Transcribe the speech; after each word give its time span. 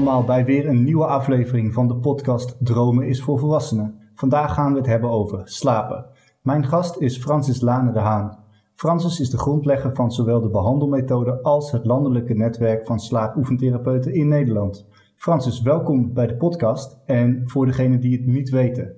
Allemaal 0.00 0.24
bij 0.24 0.44
weer 0.44 0.68
een 0.68 0.84
nieuwe 0.84 1.06
aflevering 1.06 1.72
van 1.74 1.88
de 1.88 1.96
podcast 1.96 2.56
Dromen 2.58 3.06
is 3.06 3.22
voor 3.22 3.38
Volwassenen. 3.38 4.10
Vandaag 4.14 4.54
gaan 4.54 4.72
we 4.72 4.78
het 4.78 4.86
hebben 4.86 5.10
over 5.10 5.40
slapen. 5.44 6.06
Mijn 6.42 6.66
gast 6.66 6.96
is 6.96 7.18
Francis 7.18 7.60
Lane 7.60 7.92
de 7.92 7.98
Haan. 7.98 8.44
Francis 8.74 9.20
is 9.20 9.30
de 9.30 9.38
grondlegger 9.38 9.94
van 9.94 10.12
zowel 10.12 10.40
de 10.40 10.50
behandelmethode 10.50 11.42
als 11.42 11.72
het 11.72 11.84
landelijke 11.84 12.34
netwerk 12.34 12.86
van 12.86 13.00
slaapoefentherapeuten 13.00 14.14
in 14.14 14.28
Nederland. 14.28 14.86
Francis, 15.16 15.62
welkom 15.62 16.12
bij 16.12 16.26
de 16.26 16.36
podcast. 16.36 16.98
En 17.06 17.42
voor 17.44 17.66
degenen 17.66 18.00
die 18.00 18.16
het 18.16 18.26
niet 18.26 18.50
weten, 18.50 18.96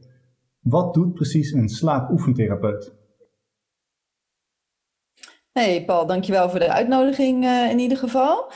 wat 0.61 0.95
doet 0.95 1.15
precies 1.15 1.53
een 1.53 1.69
slaapoefentherapeut? 1.69 2.95
Hey 5.53 5.85
Paul, 5.85 6.07
dankjewel 6.07 6.51
voor 6.51 6.59
de 6.59 6.73
uitnodiging 6.73 7.45
uh, 7.45 7.71
in 7.71 7.79
ieder 7.79 7.99
geval. 7.99 8.51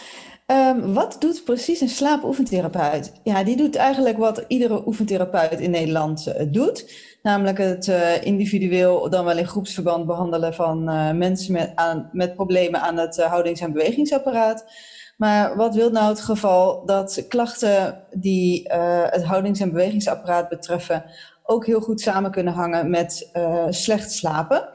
Um, 0.52 0.94
wat 0.94 1.16
doet 1.18 1.44
precies 1.44 1.80
een 1.80 1.88
slaapoefentherapeut? 1.88 3.12
Ja, 3.22 3.44
die 3.44 3.56
doet 3.56 3.76
eigenlijk 3.76 4.18
wat 4.18 4.44
iedere 4.48 4.86
oefentherapeut 4.86 5.60
in 5.60 5.70
Nederland 5.70 6.26
uh, 6.26 6.52
doet. 6.52 6.92
Namelijk 7.22 7.58
het 7.58 7.86
uh, 7.86 8.24
individueel, 8.24 9.10
dan 9.10 9.24
wel 9.24 9.38
in 9.38 9.46
groepsverband 9.46 10.06
behandelen 10.06 10.54
van 10.54 10.84
mensen 11.18 11.52
met, 11.52 11.72
aan, 11.74 12.10
met 12.12 12.34
problemen 12.34 12.80
aan 12.80 12.96
het 12.96 13.22
houdings- 13.22 13.60
en 13.60 13.72
bewegingsapparaat. 13.72 14.64
Maar 15.16 15.56
wat 15.56 15.74
wil 15.74 15.90
nou 15.90 16.08
het 16.08 16.20
geval 16.20 16.84
dat 16.84 17.24
klachten 17.28 18.04
die 18.10 18.72
het 19.10 19.24
houdings- 19.24 19.60
en 19.60 19.70
bewegingsapparaat 19.70 20.48
betreffen 20.48 21.04
ook 21.42 21.66
heel 21.66 21.80
goed 21.80 22.00
samen 22.00 22.30
kunnen 22.30 22.52
hangen 22.52 22.90
met 22.90 23.30
slecht 23.68 24.12
slapen? 24.12 24.68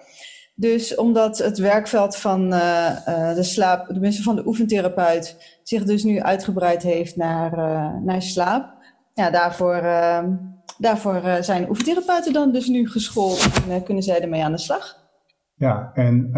Dus 0.61 0.95
omdat 0.95 1.37
het 1.37 1.57
werkveld 1.57 2.17
van 2.17 2.53
uh, 2.53 2.89
uh, 3.07 3.33
de 3.35 3.43
slaap, 3.43 3.87
tenminste 3.87 4.23
van 4.23 4.35
de 4.35 4.47
oefentherapeut, 4.47 5.59
zich 5.63 5.83
dus 5.83 6.03
nu 6.03 6.19
uitgebreid 6.19 6.83
heeft 6.83 7.15
naar, 7.15 7.57
uh, 7.57 8.03
naar 8.03 8.21
slaap. 8.21 8.73
Ja, 9.13 9.29
daarvoor, 9.29 9.73
ehm, 9.73 10.35
daarvoor 10.77 11.21
zijn 11.39 11.69
oefentherapeuten 11.69 12.33
dan 12.33 12.51
dus 12.51 12.67
nu 12.67 12.89
geschoold 12.89 13.49
en 13.69 13.83
kunnen 13.83 14.03
zij 14.03 14.21
ermee 14.21 14.43
aan 14.43 14.51
de 14.51 14.57
slag. 14.57 14.99
Ja, 15.55 15.91
en 15.93 16.29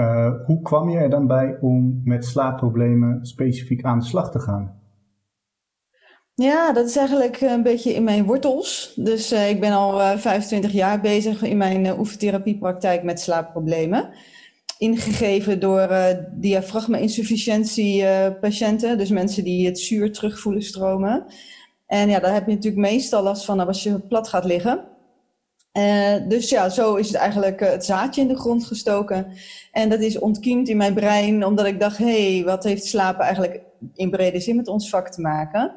hoe 0.46 0.62
kwam 0.62 0.90
je 0.90 0.98
er 0.98 1.10
dan 1.10 1.28
bij 1.28 1.58
om 1.62 2.02
met 2.04 2.26
slaapproblemen 2.26 3.26
specifiek 3.26 3.84
aan 3.84 4.00
de 4.00 4.06
slag 4.06 4.32
te 4.32 4.40
gaan? 4.40 4.83
Ja, 6.36 6.72
dat 6.72 6.88
is 6.88 6.96
eigenlijk 6.96 7.42
een 7.42 7.64
beetje 7.64 7.94
in 7.94 8.04
mijn 8.04 8.26
wortels. 8.26 8.94
Dus 8.96 9.34
uh, 9.34 9.50
ik 9.50 9.60
ben 9.60 9.72
al 9.72 10.00
uh, 10.00 10.18
25 10.18 10.72
jaar 10.72 11.02
bezig 11.02 11.42
in 11.44 11.58
mijn 11.58 11.86
uh, 11.86 12.00
oefentherapiepraktijk 12.00 13.04
met 13.04 13.20
slaapproblemen. 13.20 14.10
Ingegeven 14.78 15.60
door 15.60 15.90
diafragma-insufficiëntie 16.32 18.06
patiënten, 18.42 18.98
dus 18.98 19.10
mensen 19.10 19.44
die 19.44 19.66
het 19.66 19.80
zuur 19.80 20.14
terugvoelen 20.14 20.64
stromen. 20.64 21.26
En 21.88 22.10
ja, 22.10 22.20
daar 22.20 22.34
heb 22.34 22.46
je 22.46 22.54
natuurlijk 22.54 22.82
meestal 22.82 23.24
last 23.24 23.46
van 23.46 23.60
als 23.68 23.84
je 23.84 24.00
plat 24.00 24.28
gaat 24.28 24.46
liggen. 24.46 24.86
dus 26.28 26.50
ja, 26.50 26.70
zo 26.70 26.96
is 26.96 27.08
het 27.08 27.16
eigenlijk 27.16 27.60
het 27.60 27.86
zaadje 27.86 28.22
in 28.22 28.28
de 28.28 28.38
grond 28.38 28.66
gestoken. 28.66 29.28
En 29.72 29.90
dat 29.90 30.00
is 30.00 30.20
ontkiemd 30.20 30.70
in 30.70 30.78
mijn 30.78 30.94
brein, 30.94 31.46
omdat 31.46 31.66
ik 31.66 31.80
dacht, 31.80 31.98
hé, 31.98 32.36
hey, 32.36 32.44
wat 32.44 32.64
heeft 32.64 32.86
slapen 32.86 33.26
eigenlijk 33.26 33.62
in 33.96 34.10
brede 34.10 34.40
zin 34.40 34.56
met 34.56 34.68
ons 34.68 34.90
vak 34.90 35.10
te 35.10 35.22
maken? 35.22 35.76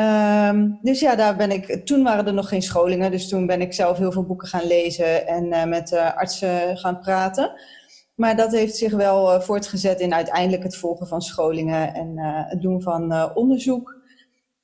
Um, 0.00 0.78
dus 0.82 1.00
ja, 1.00 1.14
daar 1.14 1.36
ben 1.36 1.50
ik. 1.50 1.86
Toen 1.86 2.02
waren 2.02 2.26
er 2.26 2.34
nog 2.34 2.48
geen 2.48 2.62
scholingen, 2.62 3.10
dus 3.10 3.28
toen 3.28 3.46
ben 3.46 3.60
ik 3.60 3.72
zelf 3.72 3.98
heel 3.98 4.12
veel 4.12 4.26
boeken 4.26 4.48
gaan 4.48 4.66
lezen 4.66 5.26
en 5.26 5.46
uh, 5.46 5.64
met 5.64 5.92
uh, 5.92 6.16
artsen 6.16 6.76
gaan 6.76 6.98
praten. 6.98 7.52
Maar 8.14 8.36
dat 8.36 8.52
heeft 8.52 8.76
zich 8.76 8.92
wel 8.92 9.34
uh, 9.34 9.40
voortgezet 9.40 10.00
in 10.00 10.14
uiteindelijk 10.14 10.62
het 10.62 10.76
volgen 10.76 11.06
van 11.06 11.22
scholingen 11.22 11.94
en 11.94 12.18
het 12.48 12.62
doen 12.62 12.82
van 12.82 13.34
onderzoek. 13.34 14.00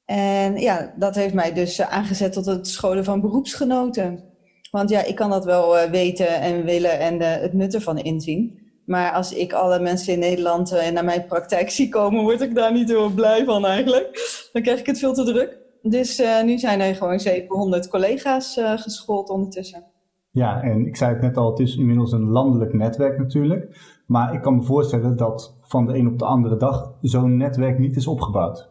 En 0.04 0.56
ja, 0.56 0.92
dat 0.96 1.14
heeft 1.14 1.34
mij 1.34 1.52
dus 1.52 1.80
aangezet 1.80 2.32
tot 2.32 2.46
het 2.46 2.68
scholen 2.68 3.04
van 3.04 3.20
beroepsgenoten. 3.20 4.24
Want 4.70 4.90
ja, 4.90 5.04
ik 5.04 5.14
kan 5.14 5.30
dat 5.30 5.44
wel 5.44 5.90
weten 5.90 6.40
en 6.40 6.64
willen 6.64 6.98
en 6.98 7.20
het 7.20 7.52
nut 7.52 7.74
ervan 7.74 7.98
inzien. 7.98 8.57
Maar 8.88 9.12
als 9.12 9.32
ik 9.32 9.52
alle 9.52 9.80
mensen 9.80 10.12
in 10.12 10.18
Nederland 10.18 10.72
uh, 10.72 10.90
naar 10.90 11.04
mijn 11.04 11.26
praktijk 11.26 11.70
zie 11.78 11.88
komen, 11.88 12.22
word 12.22 12.40
ik 12.40 12.54
daar 12.54 12.72
niet 12.72 12.88
heel 12.88 13.10
blij 13.10 13.44
van 13.44 13.66
eigenlijk. 13.66 14.48
Dan 14.52 14.62
krijg 14.62 14.80
ik 14.80 14.86
het 14.86 14.98
veel 14.98 15.14
te 15.14 15.24
druk. 15.24 15.58
Dus 15.82 16.20
uh, 16.20 16.42
nu 16.42 16.58
zijn 16.58 16.80
er 16.80 16.94
gewoon 16.94 17.18
700 17.18 17.88
collega's 17.88 18.56
uh, 18.56 18.72
geschoold 18.78 19.28
ondertussen. 19.28 19.84
Ja, 20.30 20.62
en 20.62 20.86
ik 20.86 20.96
zei 20.96 21.12
het 21.12 21.22
net 21.22 21.36
al, 21.36 21.50
het 21.50 21.58
is 21.58 21.76
inmiddels 21.76 22.12
een 22.12 22.28
landelijk 22.28 22.72
netwerk 22.72 23.18
natuurlijk. 23.18 23.78
Maar 24.06 24.34
ik 24.34 24.42
kan 24.42 24.56
me 24.56 24.62
voorstellen 24.62 25.16
dat 25.16 25.58
van 25.62 25.86
de 25.86 25.94
een 25.94 26.06
op 26.06 26.18
de 26.18 26.24
andere 26.24 26.56
dag 26.56 26.94
zo'n 27.00 27.36
netwerk 27.36 27.78
niet 27.78 27.96
is 27.96 28.06
opgebouwd. 28.06 28.70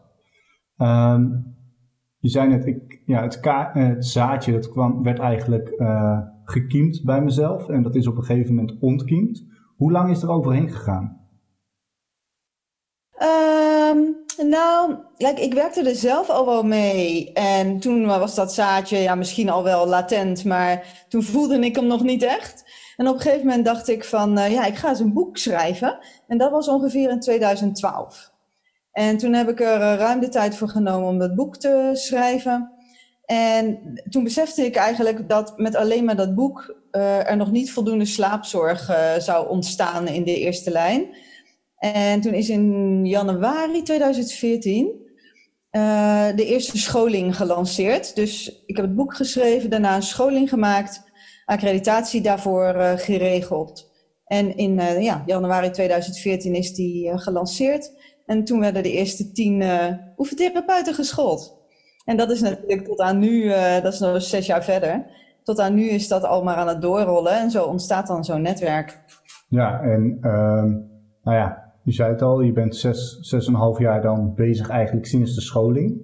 Um, 0.76 1.56
je 2.18 2.28
zei 2.28 2.48
net, 2.48 2.66
ik, 2.66 3.02
ja, 3.06 3.22
het, 3.22 3.40
het, 3.72 4.06
zaadje 4.06 4.52
dat 4.52 4.70
kwam, 4.70 5.02
werd 5.02 5.18
eigenlijk 5.18 5.82
gekiemd 6.44 7.02
bij 7.04 7.22
mezelf. 7.22 7.68
En 7.68 7.82
dat 7.82 7.94
is 7.94 8.06
op 8.06 8.16
een 8.16 8.24
gegeven 8.24 8.54
moment 8.54 8.78
ontkiemd. 8.80 9.46
Hoe 9.78 9.92
lang 9.92 10.10
is 10.10 10.22
er 10.22 10.30
overheen 10.30 10.70
gegaan? 10.70 11.26
Um, 13.22 14.16
nou, 14.48 14.96
like, 15.16 15.42
ik 15.42 15.54
werkte 15.54 15.88
er 15.88 15.94
zelf 15.94 16.28
al 16.28 16.46
wel 16.46 16.62
mee. 16.62 17.32
En 17.32 17.80
toen 17.80 18.06
was 18.06 18.34
dat 18.34 18.54
zaadje 18.54 18.98
ja, 18.98 19.14
misschien 19.14 19.50
al 19.50 19.62
wel 19.62 19.86
latent, 19.86 20.44
maar 20.44 21.04
toen 21.08 21.22
voelde 21.22 21.58
ik 21.58 21.76
hem 21.76 21.86
nog 21.86 22.02
niet 22.02 22.22
echt. 22.22 22.64
En 22.96 23.08
op 23.08 23.14
een 23.14 23.20
gegeven 23.20 23.46
moment 23.46 23.64
dacht 23.64 23.88
ik 23.88 24.04
van, 24.04 24.38
uh, 24.38 24.52
ja, 24.52 24.64
ik 24.64 24.76
ga 24.76 24.88
eens 24.88 25.00
een 25.00 25.12
boek 25.12 25.36
schrijven. 25.36 25.98
En 26.26 26.38
dat 26.38 26.50
was 26.50 26.68
ongeveer 26.68 27.10
in 27.10 27.20
2012. 27.20 28.32
En 28.92 29.16
toen 29.16 29.32
heb 29.32 29.48
ik 29.48 29.60
er 29.60 29.80
uh, 29.80 29.94
ruim 29.94 30.20
de 30.20 30.28
tijd 30.28 30.56
voor 30.56 30.68
genomen 30.68 31.08
om 31.08 31.18
dat 31.18 31.34
boek 31.34 31.56
te 31.56 31.90
schrijven. 31.92 32.72
En 33.28 33.78
toen 34.10 34.24
besefte 34.24 34.64
ik 34.64 34.76
eigenlijk 34.76 35.28
dat 35.28 35.58
met 35.58 35.76
alleen 35.76 36.04
maar 36.04 36.16
dat 36.16 36.34
boek 36.34 36.76
uh, 36.92 37.30
er 37.30 37.36
nog 37.36 37.50
niet 37.50 37.72
voldoende 37.72 38.04
slaapzorg 38.04 38.90
uh, 38.90 39.14
zou 39.18 39.48
ontstaan 39.48 40.08
in 40.08 40.24
de 40.24 40.38
eerste 40.38 40.70
lijn. 40.70 41.16
En 41.78 42.20
toen 42.20 42.32
is 42.32 42.48
in 42.48 43.06
januari 43.06 43.82
2014 43.82 44.86
uh, 45.70 46.26
de 46.34 46.44
eerste 46.44 46.78
scholing 46.78 47.36
gelanceerd. 47.36 48.14
Dus 48.14 48.62
ik 48.66 48.76
heb 48.76 48.84
het 48.84 48.94
boek 48.94 49.14
geschreven, 49.14 49.70
daarna 49.70 49.96
een 49.96 50.02
scholing 50.02 50.48
gemaakt, 50.48 51.02
accreditatie 51.44 52.20
daarvoor 52.20 52.74
geregeld. 52.96 53.90
En 54.24 54.56
in 54.56 54.74
ja, 55.00 55.22
januari 55.26 55.70
2014 55.70 56.54
is 56.54 56.74
die 56.74 57.18
gelanceerd. 57.18 57.92
En 58.26 58.44
toen 58.44 58.60
werden 58.60 58.82
de 58.82 58.92
eerste 58.92 59.32
tien 59.32 59.62
oefentherapeuten 60.16 60.94
geschoold. 60.94 61.57
En 62.08 62.16
dat 62.16 62.30
is 62.30 62.40
natuurlijk 62.40 62.84
tot 62.84 63.00
aan 63.00 63.18
nu, 63.18 63.48
dat 63.82 63.92
is 63.92 63.98
nog 63.98 64.22
zes 64.22 64.46
jaar 64.46 64.64
verder 64.64 65.04
tot 65.48 65.60
aan 65.60 65.74
nu 65.74 65.82
is 65.82 66.08
dat 66.08 66.24
al 66.24 66.42
maar 66.42 66.54
aan 66.54 66.68
het 66.68 66.82
doorrollen 66.82 67.32
en 67.32 67.50
zo 67.50 67.64
ontstaat 67.64 68.06
dan 68.06 68.24
zo'n 68.24 68.42
netwerk. 68.42 69.00
Ja, 69.48 69.80
en 69.80 70.18
uh, 70.20 70.62
nou 71.22 71.36
ja, 71.36 71.72
je 71.82 71.92
zei 71.92 72.10
het 72.10 72.22
al, 72.22 72.40
je 72.40 72.52
bent 72.52 72.76
zes, 72.76 73.18
zes 73.20 73.46
en 73.46 73.52
een 73.52 73.58
half 73.58 73.78
jaar 73.78 74.02
dan 74.02 74.34
bezig 74.34 74.68
eigenlijk 74.68 75.06
sinds 75.06 75.34
de 75.34 75.40
scholing. 75.40 76.00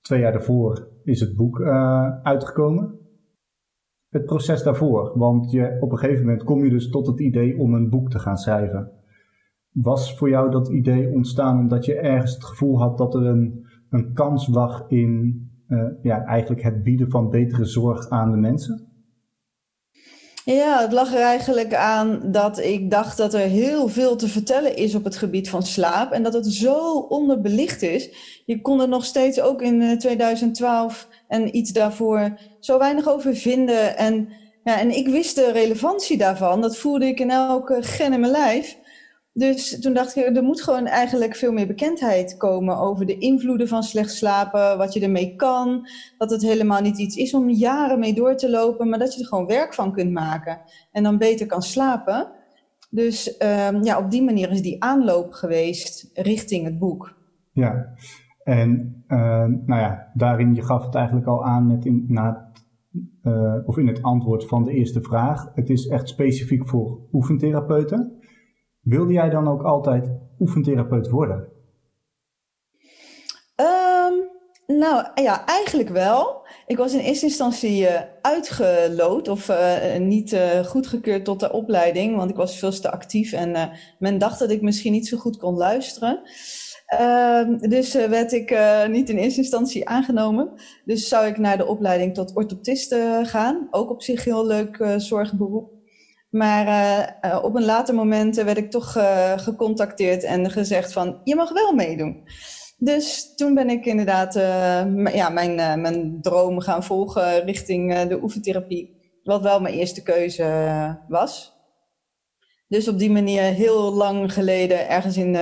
Twee 0.00 0.20
jaar 0.20 0.32
daarvoor 0.32 0.88
is 1.04 1.20
het 1.20 1.36
boek 1.36 1.58
uh, 1.58 2.08
uitgekomen. 2.22 2.98
Het 4.08 4.24
proces 4.24 4.62
daarvoor, 4.62 5.18
want 5.18 5.50
je, 5.50 5.76
op 5.80 5.92
een 5.92 5.98
gegeven 5.98 6.24
moment 6.24 6.44
kom 6.44 6.64
je 6.64 6.70
dus 6.70 6.90
tot 6.90 7.06
het 7.06 7.20
idee 7.20 7.58
om 7.58 7.74
een 7.74 7.90
boek 7.90 8.10
te 8.10 8.18
gaan 8.18 8.36
schrijven. 8.36 8.90
Was 9.70 10.16
voor 10.16 10.28
jou 10.28 10.50
dat 10.50 10.68
idee 10.68 11.12
ontstaan 11.12 11.58
omdat 11.58 11.84
je 11.84 11.94
ergens 11.94 12.34
het 12.34 12.44
gevoel 12.44 12.78
had 12.78 12.98
dat 12.98 13.14
er 13.14 13.26
een, 13.26 13.63
een 13.94 14.12
kans 14.12 14.48
lag 14.48 14.84
in 14.88 15.42
uh, 15.68 15.84
ja, 16.02 16.24
eigenlijk 16.24 16.62
het 16.62 16.82
bieden 16.82 17.10
van 17.10 17.30
betere 17.30 17.64
zorg 17.64 18.08
aan 18.10 18.30
de 18.30 18.36
mensen? 18.36 18.88
Ja, 20.44 20.80
het 20.80 20.92
lag 20.92 21.14
er 21.14 21.20
eigenlijk 21.20 21.74
aan 21.74 22.20
dat 22.24 22.58
ik 22.58 22.90
dacht 22.90 23.16
dat 23.16 23.34
er 23.34 23.40
heel 23.40 23.88
veel 23.88 24.16
te 24.16 24.28
vertellen 24.28 24.76
is 24.76 24.94
op 24.94 25.04
het 25.04 25.16
gebied 25.16 25.50
van 25.50 25.62
slaap 25.62 26.12
en 26.12 26.22
dat 26.22 26.32
het 26.32 26.46
zo 26.46 26.98
onderbelicht 26.98 27.82
is. 27.82 28.10
Je 28.46 28.60
kon 28.60 28.80
er 28.80 28.88
nog 28.88 29.04
steeds 29.04 29.40
ook 29.40 29.62
in 29.62 29.98
2012 29.98 31.08
eh, 31.10 31.38
en 31.38 31.56
iets 31.56 31.72
daarvoor 31.72 32.38
zo 32.60 32.78
weinig 32.78 33.08
over 33.08 33.36
vinden. 33.36 33.96
En, 33.96 34.28
ja, 34.64 34.80
en 34.80 34.96
ik 34.96 35.08
wist 35.08 35.34
de 35.34 35.52
relevantie 35.52 36.16
daarvan, 36.16 36.60
dat 36.60 36.76
voelde 36.76 37.06
ik 37.06 37.20
in 37.20 37.30
elke 37.30 37.82
gen 37.82 38.12
in 38.12 38.20
mijn 38.20 38.32
lijf. 38.32 38.78
Dus 39.36 39.80
toen 39.80 39.92
dacht 39.92 40.16
ik, 40.16 40.36
er 40.36 40.42
moet 40.42 40.62
gewoon 40.62 40.86
eigenlijk 40.86 41.36
veel 41.36 41.52
meer 41.52 41.66
bekendheid 41.66 42.36
komen 42.36 42.78
over 42.78 43.06
de 43.06 43.18
invloeden 43.18 43.68
van 43.68 43.82
slecht 43.82 44.12
slapen, 44.12 44.78
wat 44.78 44.92
je 44.92 45.00
ermee 45.00 45.36
kan. 45.36 45.88
Dat 46.18 46.30
het 46.30 46.42
helemaal 46.42 46.80
niet 46.80 46.98
iets 46.98 47.16
is 47.16 47.34
om 47.34 47.50
jaren 47.50 47.98
mee 47.98 48.14
door 48.14 48.36
te 48.36 48.50
lopen, 48.50 48.88
maar 48.88 48.98
dat 48.98 49.14
je 49.14 49.20
er 49.20 49.26
gewoon 49.26 49.46
werk 49.46 49.74
van 49.74 49.92
kunt 49.92 50.12
maken 50.12 50.60
en 50.92 51.02
dan 51.02 51.18
beter 51.18 51.46
kan 51.46 51.62
slapen. 51.62 52.32
Dus 52.90 53.42
um, 53.42 53.82
ja, 53.82 53.98
op 53.98 54.10
die 54.10 54.22
manier 54.22 54.50
is 54.50 54.62
die 54.62 54.82
aanloop 54.82 55.32
geweest 55.32 56.10
richting 56.12 56.64
het 56.64 56.78
boek. 56.78 57.16
Ja, 57.52 57.94
en 58.42 59.04
uh, 59.08 59.18
nou 59.66 59.80
ja, 59.80 60.10
daarin, 60.14 60.54
je 60.54 60.62
gaf 60.62 60.84
het 60.84 60.94
eigenlijk 60.94 61.26
al 61.26 61.44
aan 61.44 61.66
net 61.66 61.84
in, 61.84 62.04
na, 62.08 62.52
uh, 63.22 63.54
of 63.64 63.78
in 63.78 63.86
het 63.86 64.02
antwoord 64.02 64.46
van 64.46 64.64
de 64.64 64.72
eerste 64.72 65.00
vraag. 65.00 65.50
Het 65.54 65.70
is 65.70 65.86
echt 65.86 66.08
specifiek 66.08 66.68
voor 66.68 66.98
oefentherapeuten. 67.12 68.18
Wilde 68.84 69.12
jij 69.12 69.30
dan 69.30 69.48
ook 69.48 69.62
altijd 69.62 70.10
oefentherapeut 70.38 71.08
worden? 71.10 71.48
Um, 73.56 74.32
Nou 74.66 75.06
ja, 75.14 75.46
eigenlijk 75.46 75.88
wel. 75.88 76.46
Ik 76.66 76.76
was 76.76 76.92
in 76.92 76.98
eerste 76.98 77.26
instantie 77.26 77.82
uh, 77.82 78.00
uitgeloot 78.22 79.28
of 79.28 79.48
uh, 79.48 79.96
niet 79.98 80.32
uh, 80.32 80.64
goedgekeurd 80.64 81.24
tot 81.24 81.40
de 81.40 81.52
opleiding, 81.52 82.16
want 82.16 82.30
ik 82.30 82.36
was 82.36 82.58
veel 82.58 82.70
te 82.70 82.90
actief 82.90 83.32
en 83.32 83.70
men 83.98 84.18
dacht 84.18 84.38
dat 84.38 84.50
ik 84.50 84.62
misschien 84.62 84.92
niet 84.92 85.08
zo 85.08 85.16
goed 85.16 85.36
kon 85.36 85.54
luisteren. 85.54 86.20
Ehm, 86.86 87.58
dus 87.58 87.94
werd 87.94 88.32
ik 88.32 88.58
niet 88.88 89.08
in 89.08 89.16
eerste 89.16 89.40
instantie 89.40 89.88
aangenomen. 89.88 90.52
Dus 90.84 91.08
zou 91.08 91.26
ik 91.26 91.38
naar 91.38 91.56
de 91.56 91.66
opleiding 91.66 92.14
tot 92.14 92.36
orthoptiste 92.36 93.20
gaan. 93.22 93.68
Ook 93.70 93.90
op 93.90 94.02
zich 94.02 94.24
heel 94.24 94.46
leuk 94.46 94.94
zorgberoep. 94.96 95.73
Maar 96.34 97.18
op 97.42 97.54
een 97.54 97.64
later 97.64 97.94
moment 97.94 98.36
werd 98.36 98.58
ik 98.58 98.70
toch 98.70 98.92
gecontacteerd 99.36 100.22
en 100.22 100.50
gezegd 100.50 100.92
van 100.92 101.20
je 101.24 101.34
mag 101.34 101.52
wel 101.52 101.72
meedoen. 101.72 102.28
Dus 102.78 103.34
toen 103.34 103.54
ben 103.54 103.70
ik 103.70 103.86
inderdaad 103.86 104.34
ja, 105.14 105.28
mijn, 105.28 105.80
mijn 105.80 106.18
droom 106.20 106.60
gaan 106.60 106.84
volgen 106.84 107.44
richting 107.44 108.02
de 108.02 108.22
oefentherapie. 108.22 109.02
Wat 109.22 109.42
wel 109.42 109.60
mijn 109.60 109.74
eerste 109.74 110.02
keuze 110.02 110.98
was. 111.08 111.52
Dus 112.68 112.88
op 112.88 112.98
die 112.98 113.10
manier 113.10 113.42
heel 113.42 113.92
lang 113.92 114.32
geleden, 114.32 114.88
ergens 114.88 115.16
in, 115.16 115.36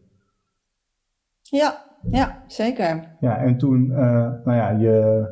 Ja, 1.41 1.85
ja, 2.09 2.43
zeker. 2.47 3.15
Ja, 3.19 3.37
en 3.37 3.57
toen, 3.57 3.85
uh, 3.85 3.97
nou 4.43 4.53
ja, 4.53 4.69
je 4.69 5.27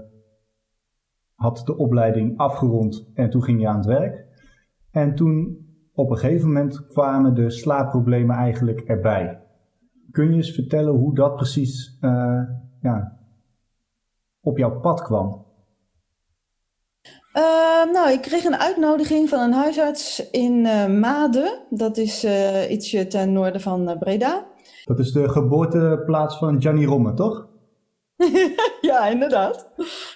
had 1.36 1.62
de 1.66 1.78
opleiding 1.78 2.38
afgerond 2.38 3.12
en 3.14 3.30
toen 3.30 3.44
ging 3.44 3.62
je 3.62 3.68
aan 3.68 3.78
het 3.78 3.86
werk. 3.86 4.26
En 4.92 5.16
toen 5.16 5.66
op 5.94 6.10
een 6.10 6.18
gegeven 6.18 6.48
moment 6.48 6.88
kwamen 6.88 7.34
de 7.34 7.50
slaapproblemen 7.50 8.36
eigenlijk 8.36 8.80
erbij. 8.80 9.42
Kun 10.12 10.30
je 10.30 10.36
eens 10.36 10.56
vertellen 10.56 10.94
hoe 10.94 11.16
dat 11.16 11.36
precies 11.36 11.98
uh, 12.02 12.42
ja, 12.82 13.18
op 14.42 14.58
jouw 14.58 14.80
pad 14.80 15.02
kwam? 15.02 15.47
Uh, 17.38 17.92
nou, 17.92 18.12
ik 18.12 18.22
kreeg 18.22 18.44
een 18.44 18.58
uitnodiging 18.58 19.30
van 19.30 19.40
een 19.40 19.54
huisarts 19.54 20.30
in 20.32 20.66
uh, 20.66 20.86
Maden. 20.86 21.60
Dat 21.70 21.98
is 21.98 22.26
uh, 22.26 22.72
ietsje 22.72 23.08
ten 23.08 23.34
noorden 23.34 23.62
van 23.62 23.96
Breda. 24.00 24.46
Dat 24.86 25.00
is 25.00 25.12
de 25.12 25.30
geboorteplaats 25.30 26.38
van 26.38 26.62
Gianni 26.62 26.86
Romme, 26.86 27.14
toch? 27.14 27.48
ja, 28.82 29.08
inderdaad. 29.08 29.68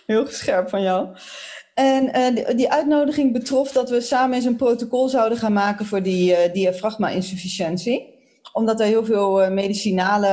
Heel 0.06 0.25
scherp 0.27 0.69
van 0.69 0.81
jou. 0.81 1.07
En 1.73 2.35
die, 2.35 2.56
die, 2.56 2.71
uitnodiging 2.71 3.33
betrof 3.33 3.71
dat 3.71 3.89
we 3.89 4.01
samen 4.01 4.35
eens 4.35 4.45
een 4.45 4.56
protocol 4.56 5.09
zouden 5.09 5.38
gaan 5.38 5.53
maken 5.53 5.85
voor 5.85 6.01
die 6.01 6.51
diafragma-insufficiëntie. 6.51 8.19
Omdat 8.53 8.79
er 8.79 8.85
heel 8.85 9.06
veel 9.06 9.51
medicinale 9.51 10.29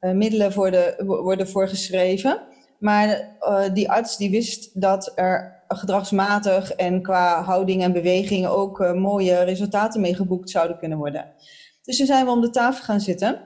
middelen 0.00 0.52
worden, 0.52 1.06
worden 1.06 1.48
voorgeschreven. 1.48 2.48
Maar 2.80 3.36
die 3.72 3.90
arts 3.90 4.16
die 4.16 4.30
wist 4.30 4.80
dat 4.80 5.12
er 5.14 5.62
gedragsmatig 5.68 6.72
en 6.72 7.02
qua 7.02 7.42
houding 7.42 7.82
en 7.82 7.92
beweging 7.92 8.46
ook 8.46 8.94
mooie 8.94 9.42
resultaten 9.42 10.00
mee 10.00 10.14
geboekt 10.14 10.50
zouden 10.50 10.78
kunnen 10.78 10.98
worden. 10.98 11.32
Dus 11.82 11.96
toen 11.96 12.06
zijn 12.06 12.24
we 12.24 12.30
om 12.30 12.40
de 12.40 12.50
tafel 12.50 12.84
gaan 12.84 13.00
zitten. 13.00 13.40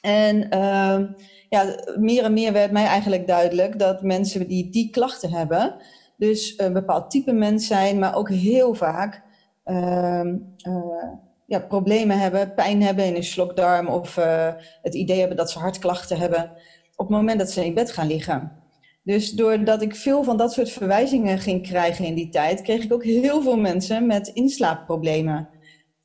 En 0.00 0.36
uh, 0.54 1.00
ja, 1.48 1.74
meer 1.96 2.24
en 2.24 2.32
meer 2.32 2.52
werd 2.52 2.70
mij 2.70 2.84
eigenlijk 2.84 3.26
duidelijk 3.26 3.78
dat 3.78 4.02
mensen 4.02 4.48
die 4.48 4.70
die 4.70 4.90
klachten 4.90 5.32
hebben, 5.32 5.76
dus 6.16 6.54
een 6.56 6.72
bepaald 6.72 7.10
type 7.10 7.32
mens 7.32 7.66
zijn, 7.66 7.98
maar 7.98 8.14
ook 8.14 8.30
heel 8.30 8.74
vaak 8.74 9.22
uh, 9.64 10.24
uh, 10.66 11.12
ja, 11.46 11.58
problemen 11.58 12.18
hebben, 12.18 12.54
pijn 12.54 12.82
hebben 12.82 13.04
in 13.04 13.12
hun 13.12 13.24
slokdarm 13.24 13.88
of 13.88 14.14
het 14.82 14.94
idee 14.94 15.18
hebben 15.18 15.36
dat 15.36 15.50
ze 15.50 15.58
hartklachten 15.58 16.18
hebben 16.18 16.52
op 16.98 17.08
het 17.08 17.16
moment 17.16 17.38
dat 17.38 17.50
ze 17.50 17.64
in 17.64 17.74
bed 17.74 17.92
gaan 17.92 18.06
liggen. 18.06 18.52
Dus 19.02 19.32
doordat 19.32 19.82
ik 19.82 19.94
veel 19.94 20.24
van 20.24 20.36
dat 20.36 20.52
soort 20.52 20.70
verwijzingen 20.70 21.38
ging 21.38 21.62
krijgen 21.62 22.04
in 22.04 22.14
die 22.14 22.28
tijd, 22.28 22.62
kreeg 22.62 22.84
ik 22.84 22.92
ook 22.92 23.04
heel 23.04 23.42
veel 23.42 23.58
mensen 23.58 24.06
met 24.06 24.28
inslaapproblemen. 24.28 25.48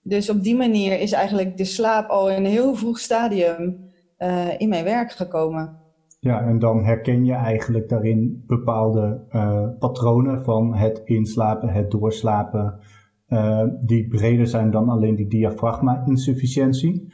Dus 0.01 0.29
op 0.29 0.43
die 0.43 0.55
manier 0.55 0.99
is 0.99 1.11
eigenlijk 1.11 1.57
de 1.57 1.65
slaap 1.65 2.09
al 2.09 2.29
in 2.29 2.35
een 2.35 2.51
heel 2.51 2.75
vroeg 2.75 2.99
stadium 2.99 3.91
uh, 4.17 4.59
in 4.59 4.69
mijn 4.69 4.83
werk 4.83 5.11
gekomen. 5.11 5.81
Ja, 6.19 6.41
en 6.41 6.59
dan 6.59 6.83
herken 6.83 7.25
je 7.25 7.33
eigenlijk 7.33 7.89
daarin 7.89 8.43
bepaalde 8.47 9.25
uh, 9.31 9.67
patronen 9.79 10.43
van 10.43 10.75
het 10.75 11.01
inslapen, 11.05 11.69
het 11.69 11.91
doorslapen, 11.91 12.79
uh, 13.27 13.63
die 13.79 14.07
breder 14.07 14.47
zijn 14.47 14.71
dan 14.71 14.89
alleen 14.89 15.15
die 15.15 15.27
diafragma-insufficiëntie. 15.27 17.13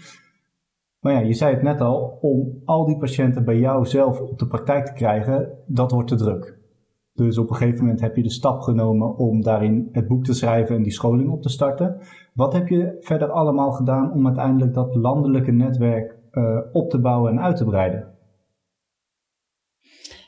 Maar 1.00 1.14
ja, 1.14 1.20
je 1.20 1.34
zei 1.34 1.54
het 1.54 1.64
net 1.64 1.82
al, 1.82 2.18
om 2.22 2.62
al 2.66 2.86
die 2.86 2.98
patiënten 2.98 3.46
bij 3.46 3.58
jou 3.58 3.86
zelf 3.86 4.20
op 4.20 4.40
de 4.40 4.48
praktijk 4.48 4.86
te 4.86 4.94
krijgen, 4.94 5.52
dat 5.66 5.92
wordt 5.92 6.08
te 6.08 6.16
druk. 6.16 6.58
Dus 7.14 7.38
op 7.38 7.50
een 7.50 7.56
gegeven 7.56 7.80
moment 7.80 8.02
heb 8.02 8.16
je 8.16 8.24
de 8.24 8.32
stap 8.32 8.62
genomen 8.62 9.18
om 9.18 9.42
daarin 9.42 9.90
het 9.92 10.08
boek 10.08 10.24
te 10.24 10.34
schrijven 10.34 10.76
en 10.76 10.84
die 10.84 10.92
scholing 10.92 11.30
op 11.30 11.42
te 11.42 11.50
starten. 11.50 11.98
Wat 12.34 12.54
heb 12.54 12.68
je 12.68 12.98
verder 13.00 13.32
allemaal 13.32 13.72
gedaan 13.72 14.14
om 14.14 14.26
uiteindelijk 14.26 14.74
dat 14.74 14.96
landelijke 14.96 15.52
netwerk 15.52 16.18
uh, 16.32 16.60
op 16.72 16.90
te 16.90 17.00
bouwen 17.00 17.32
en 17.32 17.42
uit 17.42 17.58
te 17.58 17.66
breiden? 17.66 18.18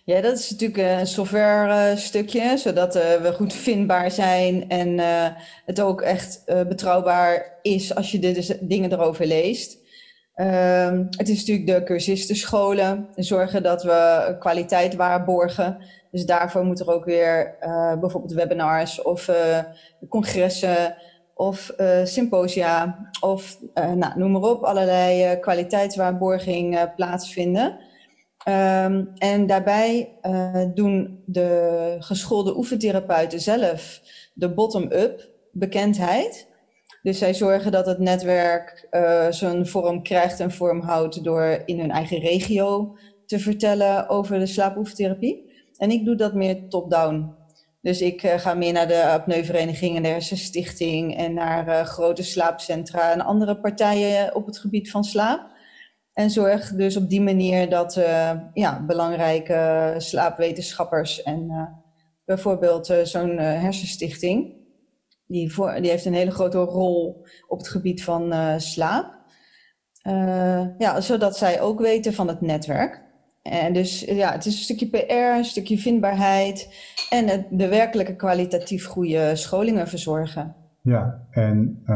Ja, 0.06 0.22
dat 0.22 0.38
is 0.38 0.52
natuurlijk 0.52 1.00
een 1.00 1.08
software 1.08 1.96
stukje, 1.98 2.58
zodat 2.58 2.94
we 2.94 3.34
goed 3.34 3.54
vindbaar 3.54 4.12
zijn 4.12 4.70
en 4.70 5.00
het 5.66 5.82
ook 5.82 6.02
echt 6.02 6.44
betrouwbaar 6.68 7.60
is 7.62 7.96
als 7.96 8.12
je 8.12 8.20
de 8.20 8.58
dingen 8.62 8.92
erover 8.92 9.26
leest. 9.26 9.81
Ehm, 10.42 11.06
het 11.10 11.30
is 11.30 11.40
natuurlijk 11.40 11.68
de 11.68 11.84
cursistenscholen, 11.84 13.08
zorgen 13.16 13.64
dat 13.64 13.84
we 13.84 14.36
kwaliteit 14.40 14.96
waarborgen. 14.96 15.78
Dus 16.12 16.26
daarvoor 16.26 16.64
moet 16.64 16.80
er 16.80 16.92
ook 16.94 17.06
weer 17.06 17.58
uh, 17.62 18.00
bijvoorbeeld 18.00 18.34
webinars 18.34 19.02
of 19.02 19.28
uh, 19.28 19.58
congressen 20.10 20.96
of 21.34 21.74
uh, 21.78 22.06
symposia 22.06 22.98
of 23.20 23.58
nou, 23.74 24.12
noem 24.16 24.32
maar 24.32 24.42
op, 24.42 24.64
allerlei 24.64 25.40
kwaliteitswaarborging 25.40 26.94
plaatsvinden. 26.96 27.80
Ehm, 28.44 29.06
en 29.18 29.48
daarbij 29.48 30.18
doen 30.74 31.24
de 31.26 31.96
geschoolde 32.00 32.58
oefentherapeuten 32.58 33.40
zelf 33.40 34.02
de 34.34 34.54
bottom-up 34.54 35.30
bekendheid. 35.52 36.51
Dus 37.02 37.18
zij 37.18 37.34
zorgen 37.34 37.72
dat 37.72 37.86
het 37.86 38.00
netwerk 38.00 38.88
uh, 38.92 39.28
zijn 39.30 39.68
vorm 39.68 40.04
krijgt 40.04 40.40
en 40.40 40.52
vorm 40.52 40.82
houdt 40.82 41.24
door 41.24 41.62
in 41.66 41.80
hun 41.80 41.92
eigen 41.92 42.20
regio 42.20 42.98
te 43.26 43.40
vertellen 43.40 44.10
over 44.10 44.40
de 44.40 44.46
slaapoefentherapie. 44.46 45.52
En 45.78 45.92
ik 45.92 46.06
doe 46.06 46.16
dat 46.16 46.34
meer 46.34 46.70
top-down. 46.70 47.36
Dus 47.82 48.02
ik 48.02 48.24
uh, 48.24 48.34
ga 48.34 48.54
meer 48.54 48.74
naar 48.74 48.88
de 48.88 49.06
apneuvereniging 49.06 49.96
en 49.96 50.04
de 50.04 50.08
hersenstichting 50.10 51.18
en 51.18 51.34
naar 51.34 51.68
uh, 51.68 51.82
grote 51.82 52.24
slaapcentra 52.24 53.12
en 53.12 53.22
andere 53.22 53.60
partijen 53.60 54.36
op 54.36 54.46
het 54.46 54.58
gebied 54.58 54.92
van 54.92 55.04
slaap. 55.04 55.50
En 56.14 56.30
zorg 56.30 56.70
dus 56.76 56.98
op 56.98 57.10
die 57.10 57.22
manier 57.22 57.70
dat 57.70 58.00
ja, 58.54 58.86
belangrijke 58.86 59.94
slaapwetenschappers 59.98 61.24
en 61.24 61.70
bijvoorbeeld 62.26 62.94
zo'n 63.04 63.38
hersenstichting, 63.38 64.61
die, 65.32 65.54
voor, 65.54 65.74
die 65.82 65.90
heeft 65.90 66.06
een 66.06 66.14
hele 66.14 66.32
grote 66.32 66.58
rol 66.58 67.26
op 67.48 67.58
het 67.58 67.68
gebied 67.68 68.04
van 68.04 68.34
slaap. 68.58 69.20
ja, 70.78 71.02
zodat 71.02 71.38
zij 71.38 71.62
ook 71.62 71.80
weten 71.80 72.14
van 72.14 72.28
het 72.28 72.42
netwerk. 72.42 73.10
En 73.42 73.74
dus 73.74 74.02
ja, 74.02 74.32
het 74.32 74.46
is 74.46 74.56
een 74.56 74.76
stukje 74.76 74.90
PR, 74.90 75.38
een 75.38 75.44
stukje 75.44 75.78
vindbaarheid 75.78 76.74
en 77.10 77.28
het, 77.28 77.48
de 77.52 77.68
werkelijke 77.68 78.16
kwalitatief 78.16 78.86
goede 78.86 79.36
scholingen 79.36 79.88
verzorgen. 79.88 80.56
Ja, 80.82 81.28
en 81.30 81.82
uh, 81.86 81.96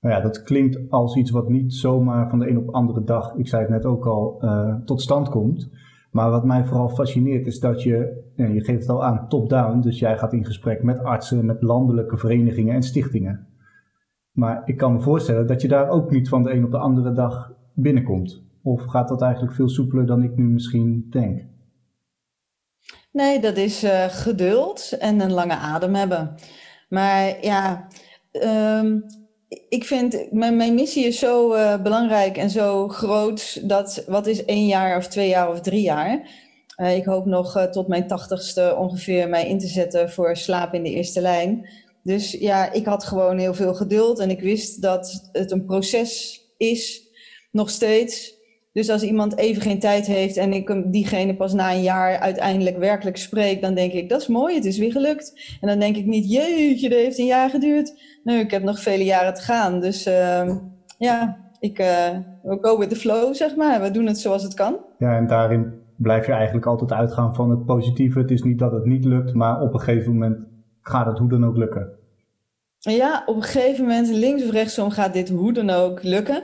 nou 0.00 0.14
ja, 0.14 0.20
dat 0.20 0.42
klinkt 0.42 0.90
als 0.90 1.16
iets 1.16 1.30
wat 1.30 1.48
niet 1.48 1.74
zomaar 1.74 2.30
van 2.30 2.38
de 2.38 2.48
een 2.48 2.58
op 2.58 2.66
de 2.66 2.72
andere 2.72 3.04
dag, 3.04 3.34
ik 3.34 3.48
zei 3.48 3.62
het 3.62 3.70
net 3.70 3.84
ook 3.84 4.06
al, 4.06 4.42
tot 4.84 5.02
stand 5.02 5.28
komt. 5.28 5.68
Maar 6.10 6.30
wat 6.30 6.44
mij 6.44 6.64
vooral 6.64 6.88
fascineert 6.88 7.46
is 7.46 7.60
dat 7.60 7.82
je, 7.82 8.22
je 8.34 8.64
geeft 8.64 8.80
het 8.80 8.88
al 8.88 9.04
aan, 9.04 9.28
top-down, 9.28 9.80
dus 9.80 9.98
jij 9.98 10.18
gaat 10.18 10.32
in 10.32 10.44
gesprek 10.44 10.82
met 10.82 11.02
artsen, 11.02 11.46
met 11.46 11.62
landelijke 11.62 12.16
verenigingen 12.16 12.74
en 12.74 12.82
stichtingen. 12.82 13.46
Maar 14.32 14.62
ik 14.64 14.76
kan 14.76 14.92
me 14.92 15.00
voorstellen 15.00 15.46
dat 15.46 15.62
je 15.62 15.68
daar 15.68 15.88
ook 15.88 16.10
niet 16.10 16.28
van 16.28 16.42
de 16.42 16.52
een 16.52 16.64
op 16.64 16.70
de 16.70 16.78
andere 16.78 17.12
dag 17.12 17.52
binnenkomt. 17.74 18.42
Of 18.62 18.84
gaat 18.84 19.08
dat 19.08 19.22
eigenlijk 19.22 19.54
veel 19.54 19.68
soepeler 19.68 20.06
dan 20.06 20.22
ik 20.22 20.36
nu 20.36 20.44
misschien 20.44 21.06
denk? 21.10 21.40
Nee, 23.12 23.40
dat 23.40 23.56
is 23.56 23.84
uh, 23.84 24.04
geduld 24.08 24.96
en 24.98 25.20
een 25.20 25.32
lange 25.32 25.56
adem 25.56 25.94
hebben. 25.94 26.34
Maar 26.88 27.44
ja, 27.44 27.86
um, 28.82 29.04
ik 29.68 29.84
vind 29.84 30.32
mijn, 30.32 30.74
missie 30.74 31.06
is 31.06 31.18
zo 31.18 31.54
uh, 31.54 31.82
belangrijk 31.82 32.36
en 32.36 32.50
zo 32.50 32.88
groot 32.88 33.68
dat 33.68 34.04
wat 34.06 34.26
is 34.26 34.44
één 34.44 34.66
jaar 34.66 34.96
of 34.96 35.06
twee 35.06 35.28
jaar 35.28 35.50
of 35.50 35.60
drie 35.60 35.82
jaar. 35.82 36.30
Uh, 36.76 36.96
ik 36.96 37.04
hoop 37.04 37.26
nog 37.26 37.68
tot 37.70 37.88
mijn 37.88 38.06
tachtigste 38.06 38.74
ongeveer 38.78 39.28
mij 39.28 39.48
in 39.48 39.58
te 39.58 39.66
zetten 39.66 40.10
voor 40.10 40.36
slaap 40.36 40.74
in 40.74 40.82
de 40.82 40.90
eerste 40.90 41.20
lijn. 41.20 41.68
Dus 42.02 42.32
ja, 42.32 42.72
ik 42.72 42.84
had 42.84 43.04
gewoon 43.04 43.38
heel 43.38 43.54
veel 43.54 43.74
geduld 43.74 44.18
en 44.18 44.30
ik 44.30 44.40
wist 44.40 44.82
dat 44.82 45.28
het 45.32 45.50
een 45.50 45.64
proces 45.64 46.40
is, 46.56 47.02
nog 47.50 47.70
steeds. 47.70 48.37
Dus 48.78 48.90
als 48.90 49.02
iemand 49.02 49.38
even 49.38 49.62
geen 49.62 49.78
tijd 49.78 50.06
heeft 50.06 50.36
en 50.36 50.52
ik 50.52 50.92
diegene 50.92 51.36
pas 51.36 51.52
na 51.52 51.72
een 51.72 51.82
jaar 51.82 52.18
uiteindelijk 52.18 52.78
werkelijk 52.78 53.16
spreek, 53.16 53.62
dan 53.62 53.74
denk 53.74 53.92
ik, 53.92 54.08
dat 54.08 54.20
is 54.20 54.26
mooi, 54.26 54.54
het 54.54 54.64
is 54.64 54.78
weer 54.78 54.92
gelukt. 54.92 55.56
En 55.60 55.68
dan 55.68 55.78
denk 55.78 55.96
ik 55.96 56.06
niet, 56.06 56.32
jeetje, 56.32 56.88
dat 56.88 56.98
heeft 56.98 57.18
een 57.18 57.26
jaar 57.26 57.50
geduurd. 57.50 58.00
Nee, 58.24 58.40
ik 58.40 58.50
heb 58.50 58.62
nog 58.62 58.80
vele 58.80 59.04
jaren 59.04 59.34
te 59.34 59.42
gaan. 59.42 59.80
Dus 59.80 60.06
uh, 60.06 60.56
ja, 60.98 61.36
ik 61.60 61.78
uh, 61.78 62.18
go 62.60 62.78
with 62.78 62.88
the 62.88 62.96
flow, 62.96 63.34
zeg 63.34 63.56
maar. 63.56 63.82
We 63.82 63.90
doen 63.90 64.06
het 64.06 64.18
zoals 64.18 64.42
het 64.42 64.54
kan. 64.54 64.76
Ja, 64.98 65.16
en 65.16 65.26
daarin 65.26 65.72
blijf 65.96 66.26
je 66.26 66.32
eigenlijk 66.32 66.66
altijd 66.66 66.92
uitgaan 66.92 67.34
van 67.34 67.50
het 67.50 67.64
positieve. 67.64 68.18
Het 68.18 68.30
is 68.30 68.42
niet 68.42 68.58
dat 68.58 68.72
het 68.72 68.84
niet 68.84 69.04
lukt, 69.04 69.34
maar 69.34 69.60
op 69.60 69.74
een 69.74 69.80
gegeven 69.80 70.12
moment 70.12 70.46
gaat 70.82 71.06
het 71.06 71.18
hoe 71.18 71.28
dan 71.28 71.44
ook 71.44 71.56
lukken. 71.56 71.88
Ja, 72.78 73.22
op 73.26 73.36
een 73.36 73.42
gegeven 73.42 73.84
moment, 73.84 74.08
links 74.08 74.44
of 74.44 74.50
rechtsom, 74.50 74.90
gaat 74.90 75.12
dit 75.12 75.28
hoe 75.28 75.52
dan 75.52 75.70
ook 75.70 76.02
lukken. 76.02 76.42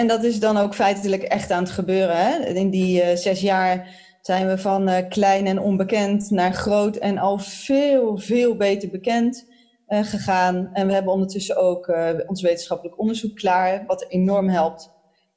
En 0.00 0.06
dat 0.06 0.24
is 0.24 0.40
dan 0.40 0.56
ook 0.56 0.74
feitelijk 0.74 1.22
echt 1.22 1.50
aan 1.50 1.62
het 1.62 1.72
gebeuren. 1.72 2.16
Hè? 2.16 2.46
In 2.46 2.70
die 2.70 3.02
uh, 3.02 3.16
zes 3.16 3.40
jaar 3.40 3.88
zijn 4.20 4.48
we 4.48 4.58
van 4.58 4.88
uh, 4.88 4.96
klein 5.08 5.46
en 5.46 5.60
onbekend 5.60 6.30
naar 6.30 6.52
groot 6.52 6.96
en 6.96 7.18
al 7.18 7.38
veel, 7.38 8.18
veel 8.18 8.56
beter 8.56 8.90
bekend 8.90 9.46
uh, 9.88 10.04
gegaan. 10.04 10.70
En 10.72 10.86
we 10.86 10.92
hebben 10.92 11.12
ondertussen 11.12 11.56
ook 11.56 11.92
ons 12.26 12.42
wetenschappelijk 12.42 12.98
onderzoek 12.98 13.36
klaar, 13.36 13.84
wat 13.86 14.06
enorm 14.08 14.48
helpt. 14.48 14.90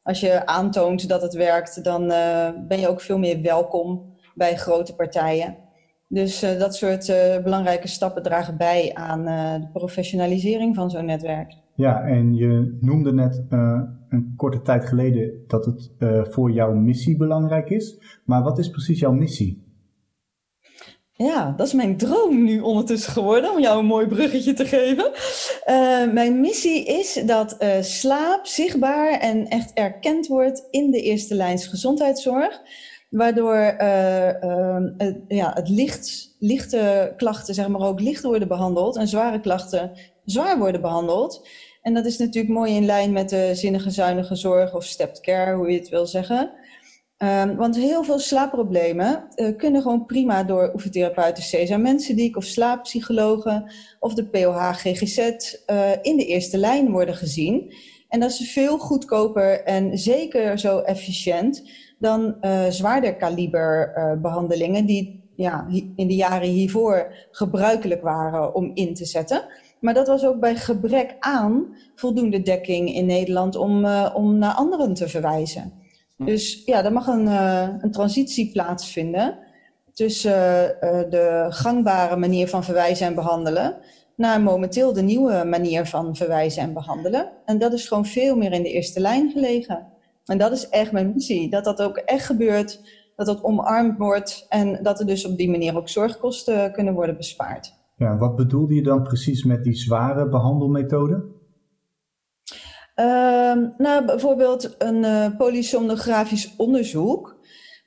Als 0.04 0.20
je 0.20 0.46
aantoont 0.46 1.08
dat 1.10 1.22
het 1.22 1.34
werkt, 1.34 1.84
dan 1.84 2.08
ben 2.68 2.80
je 2.80 2.88
ook 2.88 3.02
veel 3.02 3.18
meer 3.18 3.42
welkom 3.42 4.16
bij 4.36 4.56
grote 4.56 4.96
partijen. 4.96 5.58
Dus 6.08 6.40
dat 6.40 6.76
soort 6.76 7.06
belangrijke 7.44 7.88
stappen 7.88 8.24
dragen 8.24 8.58
bij 8.58 8.92
aan 8.94 9.26
de 9.62 9.70
professionalisering 9.74 10.76
van 10.76 10.90
zo'n 10.90 11.06
netwerk. 11.06 11.63
Ja, 11.76 12.04
en 12.04 12.36
je 12.36 12.78
noemde 12.82 13.14
net 13.14 13.44
uh, 13.50 13.82
een 14.10 14.34
korte 14.36 14.62
tijd 14.62 14.86
geleden 14.86 15.44
dat 15.48 15.66
het 15.66 15.92
uh, 16.00 16.26
voor 16.26 16.52
jouw 16.52 16.74
missie 16.74 17.18
belangrijk 17.18 17.70
is. 17.70 18.00
Maar 18.26 18.44
wat 18.44 18.60
is 18.60 18.70
precies 18.70 19.00
jouw 19.00 19.12
missie? 19.12 19.62
Ja, 21.12 21.54
dat 21.58 21.68
is 21.68 21.74
mijn 21.74 21.98
droom 21.98 22.44
nu 22.44 22.60
ondertussen 22.60 23.12
geworden, 23.12 23.52
om 23.52 23.60
jou 23.60 23.80
een 23.80 23.86
mooi 23.86 24.08
bruggetje 24.08 24.54
te 24.54 24.66
geven. 24.66 25.12
Uh, 25.68 26.14
mijn 26.14 26.40
missie 26.40 26.86
is 26.86 27.24
dat 27.26 27.58
slaap 27.82 28.46
zichtbaar 28.46 29.20
en 29.20 29.48
echt 29.48 29.74
erkend 29.74 30.28
wordt 30.28 30.68
in 30.70 30.92
de 30.92 31.02
eerste 31.02 31.36
lijns 31.36 31.68
gezondheidszorg. 31.68 32.62
Waardoor 33.10 33.56
ja, 35.28 35.52
het 35.54 35.70
licht, 35.70 36.36
lichte 36.40 37.14
klachten 37.18 37.54
zeg 37.54 37.68
maar, 37.68 37.82
ook 37.82 38.00
licht 38.00 38.24
worden 38.24 38.48
behandeld 38.48 38.98
en 38.98 39.08
zware 39.08 39.40
klachten 39.40 39.92
zwaar 40.26 40.58
worden 40.58 40.82
behandeld. 40.82 41.48
En 41.82 41.94
dat 41.94 42.06
is 42.06 42.18
natuurlijk 42.18 42.54
mooi 42.54 42.76
in 42.76 42.86
lijn 42.86 43.12
met 43.12 43.30
de 43.30 43.52
zinnige 43.54 43.90
zuinige 43.90 44.36
zorg 44.36 44.76
of 44.76 44.84
stepped 44.84 45.20
care, 45.20 45.56
hoe 45.56 45.72
je 45.72 45.80
het 45.80 45.90
wil 45.90 46.06
zeggen. 46.06 46.52
Um, 47.18 47.56
want 47.56 47.76
heel 47.76 48.04
veel 48.04 48.20
slaapproblemen 48.20 49.28
uh, 49.36 49.58
kunnen 49.58 49.82
gewoon 49.82 50.06
prima 50.06 50.44
door 50.44 50.72
oefentherapeuten 50.74 51.44
Cesar 51.44 51.80
Mensendiek 51.80 52.38
of 52.38 52.44
slaappsychologen 52.44 53.72
of 54.00 54.14
de 54.14 54.26
POH 54.26 54.70
GGZ 54.74 55.18
uh, 55.18 55.92
in 56.02 56.18
de 56.18 56.26
eerste 56.26 56.58
lijn 56.58 56.92
worden 56.92 57.16
gezien. 57.16 57.74
En 58.08 58.20
dat 58.20 58.30
is 58.30 58.52
veel 58.52 58.78
goedkoper 58.78 59.64
en 59.64 59.98
zeker 59.98 60.60
zo 60.60 60.80
efficiënt 60.80 61.70
dan 62.00 62.36
uh, 62.42 62.68
zwaarder 62.70 63.16
kaliber 63.16 63.94
behandelingen 64.22 64.86
die 64.86 65.24
ja, 65.36 65.68
in 65.96 66.08
de 66.08 66.16
jaren 66.16 66.50
hiervoor 66.50 67.14
gebruikelijk 67.32 68.02
waren 68.02 68.56
om 68.56 68.72
in 68.74 68.94
te 68.94 69.06
zetten. 69.06 69.46
Maar 69.84 69.94
dat 69.94 70.08
was 70.08 70.26
ook 70.26 70.40
bij 70.40 70.56
gebrek 70.56 71.16
aan 71.20 71.76
voldoende 71.96 72.42
dekking 72.42 72.94
in 72.94 73.06
Nederland 73.06 73.56
om, 73.56 73.86
uh, 73.86 74.12
om 74.14 74.38
naar 74.38 74.54
anderen 74.54 74.94
te 74.94 75.08
verwijzen. 75.08 75.74
Hm. 76.18 76.26
Dus 76.26 76.62
ja, 76.66 76.84
er 76.84 76.92
mag 76.92 77.08
een, 77.08 77.26
uh, 77.26 77.68
een 77.80 77.92
transitie 77.92 78.52
plaatsvinden 78.52 79.38
tussen 79.94 80.32
uh, 80.32 81.00
de 81.10 81.46
gangbare 81.50 82.16
manier 82.16 82.48
van 82.48 82.64
verwijzen 82.64 83.08
en 83.08 83.16
behandelen 83.16 83.78
naar 84.16 84.42
momenteel 84.42 84.94
de 84.94 85.02
nieuwe 85.02 85.44
manier 85.44 85.86
van 85.86 86.16
verwijzen 86.16 86.64
en 86.64 86.74
behandelen. 86.74 87.32
En 87.46 87.58
dat 87.58 87.74
is 87.74 87.88
gewoon 87.88 88.06
veel 88.06 88.36
meer 88.36 88.52
in 88.52 88.64
de 88.64 88.72
eerste 88.72 89.00
lijn 89.00 89.32
gelegen. 89.32 89.88
En 90.26 90.38
dat 90.38 90.52
is 90.52 90.70
echt 90.70 90.92
mijn 90.92 91.12
missie, 91.14 91.50
dat 91.50 91.64
dat 91.64 91.82
ook 91.82 91.98
echt 91.98 92.26
gebeurt, 92.26 92.82
dat 93.16 93.26
dat 93.26 93.44
omarmd 93.44 93.98
wordt 93.98 94.46
en 94.50 94.84
dat 94.84 95.00
er 95.00 95.06
dus 95.06 95.26
op 95.26 95.38
die 95.38 95.50
manier 95.50 95.78
ook 95.78 95.90
zorgkosten 95.90 96.72
kunnen 96.72 96.94
worden 96.94 97.18
bespaard. 97.18 97.82
Wat 98.18 98.36
bedoelde 98.36 98.74
je 98.74 98.84
dan 98.84 99.04
precies 99.04 99.44
met 99.44 99.64
die 99.64 99.76
zware 99.76 100.30
behandelmethode? 100.30 101.32
Uh, 102.96 103.06
nou, 103.78 104.06
bijvoorbeeld 104.06 104.76
een 104.78 105.04
uh, 105.04 105.38
polysomnografisch 105.38 106.54
onderzoek. 106.58 107.38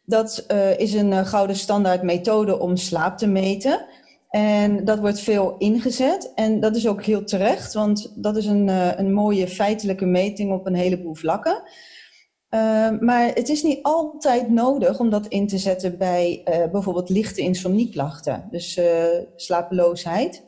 Dat 0.05 0.47
uh, 0.53 0.79
is 0.79 0.95
een 0.95 1.11
uh, 1.11 1.27
gouden 1.27 1.57
standaard 1.57 2.03
methode 2.03 2.59
om 2.59 2.77
slaap 2.77 3.19
te 3.19 3.27
meten. 3.27 3.87
En 4.31 4.85
dat 4.85 4.99
wordt 4.99 5.21
veel 5.21 5.55
ingezet. 5.59 6.33
En 6.35 6.61
dat 6.61 6.77
is 6.77 6.89
ook 6.89 7.03
heel 7.03 7.25
terecht, 7.25 7.75
want 7.75 8.13
dat 8.17 8.37
is 8.37 8.47
een, 8.47 8.69
een 8.99 9.13
mooie 9.13 9.49
feitelijke 9.49 10.07
meting 10.07 10.53
op 10.53 10.67
een 10.67 10.75
heleboel 10.75 11.15
vlakken. 11.15 11.63
Uh, 12.57 13.01
maar 13.01 13.27
het 13.35 13.49
is 13.49 13.63
niet 13.63 13.79
altijd 13.83 14.51
nodig 14.51 14.99
om 14.99 15.11
dat 15.11 15.27
in 15.27 15.47
te 15.47 15.59
zetten 15.59 15.99
bij 15.99 16.43
uh, 16.45 16.71
bijvoorbeeld 16.73 17.09
lichte 17.09 17.41
insomnieklachten, 17.41 18.49
dus 18.51 18.77
uh, 18.77 18.85
slapeloosheid. 19.37 20.45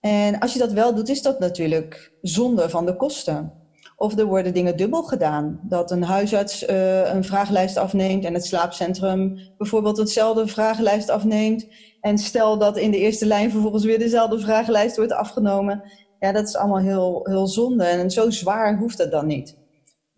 En 0.00 0.38
als 0.38 0.52
je 0.52 0.58
dat 0.58 0.72
wel 0.72 0.94
doet, 0.94 1.08
is 1.08 1.22
dat 1.22 1.38
natuurlijk 1.38 2.12
zonde 2.20 2.68
van 2.68 2.86
de 2.86 2.96
kosten. 2.96 3.52
Of 3.96 4.18
er 4.18 4.24
worden 4.24 4.54
dingen 4.54 4.76
dubbel 4.76 5.02
gedaan. 5.02 5.60
Dat 5.62 5.90
een 5.90 6.02
huisarts 6.02 6.68
een 6.68 7.24
vragenlijst 7.24 7.76
afneemt 7.76 8.24
en 8.24 8.34
het 8.34 8.46
slaapcentrum 8.46 9.38
bijvoorbeeld 9.58 9.96
hetzelfde 9.96 10.46
vragenlijst 10.46 11.08
afneemt. 11.08 11.66
En 12.00 12.18
stel 12.18 12.58
dat 12.58 12.76
in 12.76 12.90
de 12.90 12.98
eerste 12.98 13.26
lijn 13.26 13.50
vervolgens 13.50 13.84
weer 13.84 13.98
dezelfde 13.98 14.38
vragenlijst 14.38 14.96
wordt 14.96 15.12
afgenomen. 15.12 15.82
Ja, 16.18 16.32
dat 16.32 16.48
is 16.48 16.56
allemaal 16.56 16.78
heel, 16.78 17.20
heel 17.22 17.46
zonde. 17.46 17.84
En 17.84 18.10
zo 18.10 18.30
zwaar 18.30 18.78
hoeft 18.78 18.98
dat 18.98 19.10
dan 19.10 19.26
niet. 19.26 19.60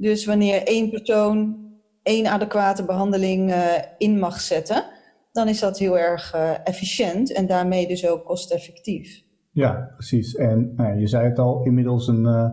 Dus 0.04 0.26
wanneer 0.26 0.62
één 0.62 0.90
persoon 0.90 1.56
één 2.02 2.26
adequate 2.26 2.84
behandeling 2.84 3.50
uh, 3.50 3.72
in 3.98 4.18
mag 4.18 4.40
zetten, 4.40 4.84
dan 5.32 5.48
is 5.48 5.60
dat 5.60 5.78
heel 5.78 5.98
erg 5.98 6.34
uh, 6.34 6.50
efficiënt 6.64 7.32
en 7.32 7.46
daarmee 7.46 7.86
dus 7.86 8.08
ook 8.08 8.24
kosteffectief. 8.24 9.22
Ja, 9.50 9.92
precies. 9.94 10.34
En 10.34 10.72
nou, 10.76 10.98
je 10.98 11.06
zei 11.06 11.28
het 11.28 11.38
al, 11.38 11.62
inmiddels 11.62 12.08
een 12.08 12.24
uh, 12.24 12.48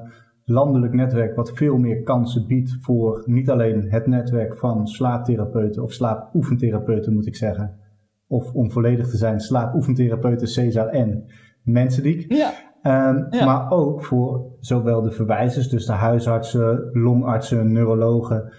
landelijk 0.46 0.94
netwerk 0.94 1.36
wat 1.36 1.52
veel 1.54 1.78
meer 1.78 2.04
kansen 2.04 2.48
biedt 2.48 2.78
voor 2.82 3.24
niet 3.26 3.50
alleen 3.50 3.92
het 3.92 4.08
netwerk 4.08 4.58
van 4.58 4.88
slaaptherapeuten 4.88 5.84
of 5.84 5.94
slaapoefentherapeuten 5.94 7.14
moet 7.14 7.28
ik 7.28 7.36
zeggen. 7.36 7.80
Of 8.28 8.54
om 8.54 8.72
volledig 8.72 9.10
te 9.10 9.18
zijn, 9.18 9.40
slaapoefentherapeuten 9.40 10.48
Cesar 10.48 10.88
en 10.88 11.26
Mensendiek. 11.64 12.34
Ja. 12.34 12.71
Um, 12.84 13.28
ja. 13.30 13.46
Maar 13.46 13.72
ook 13.72 14.04
voor 14.04 14.46
zowel 14.60 15.02
de 15.02 15.12
verwijzers, 15.12 15.70
dus 15.70 15.86
de 15.86 15.92
huisartsen, 15.92 16.90
longartsen, 16.94 17.72
neurologen, 17.72 18.54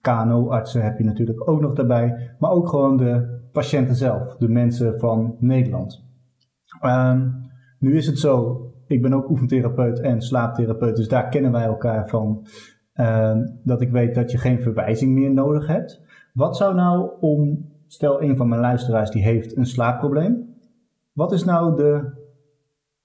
KNO-artsen 0.00 0.82
heb 0.82 0.98
je 0.98 1.04
natuurlijk 1.04 1.48
ook 1.48 1.60
nog 1.60 1.74
daarbij. 1.74 2.34
Maar 2.38 2.50
ook 2.50 2.68
gewoon 2.68 2.96
de 2.96 3.40
patiënten 3.52 3.94
zelf, 3.94 4.36
de 4.36 4.48
mensen 4.48 4.98
van 4.98 5.36
Nederland. 5.38 6.04
Um, 6.82 7.50
nu 7.78 7.96
is 7.96 8.06
het 8.06 8.18
zo, 8.18 8.60
ik 8.86 9.02
ben 9.02 9.12
ook 9.12 9.30
oefentherapeut 9.30 10.00
en 10.00 10.20
slaaptherapeut, 10.20 10.96
dus 10.96 11.08
daar 11.08 11.28
kennen 11.28 11.52
wij 11.52 11.64
elkaar 11.64 12.08
van. 12.08 12.46
Um, 12.94 13.60
dat 13.64 13.80
ik 13.80 13.90
weet 13.90 14.14
dat 14.14 14.30
je 14.30 14.38
geen 14.38 14.62
verwijzing 14.62 15.12
meer 15.12 15.32
nodig 15.32 15.66
hebt. 15.66 16.02
Wat 16.32 16.56
zou 16.56 16.74
nou 16.74 17.10
om, 17.20 17.68
stel 17.86 18.22
een 18.22 18.36
van 18.36 18.48
mijn 18.48 18.60
luisteraars 18.60 19.10
die 19.10 19.22
heeft 19.22 19.56
een 19.56 19.66
slaapprobleem. 19.66 20.56
Wat 21.12 21.32
is 21.32 21.44
nou 21.44 21.76
de, 21.76 22.20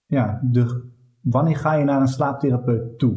ja, 0.08 0.40
de, 0.44 0.92
wanneer 1.22 1.58
ga 1.58 1.74
je 1.74 1.84
naar 1.84 2.02
een 2.02 2.08
slaaptherapeut 2.08 3.00
toe? 3.00 3.16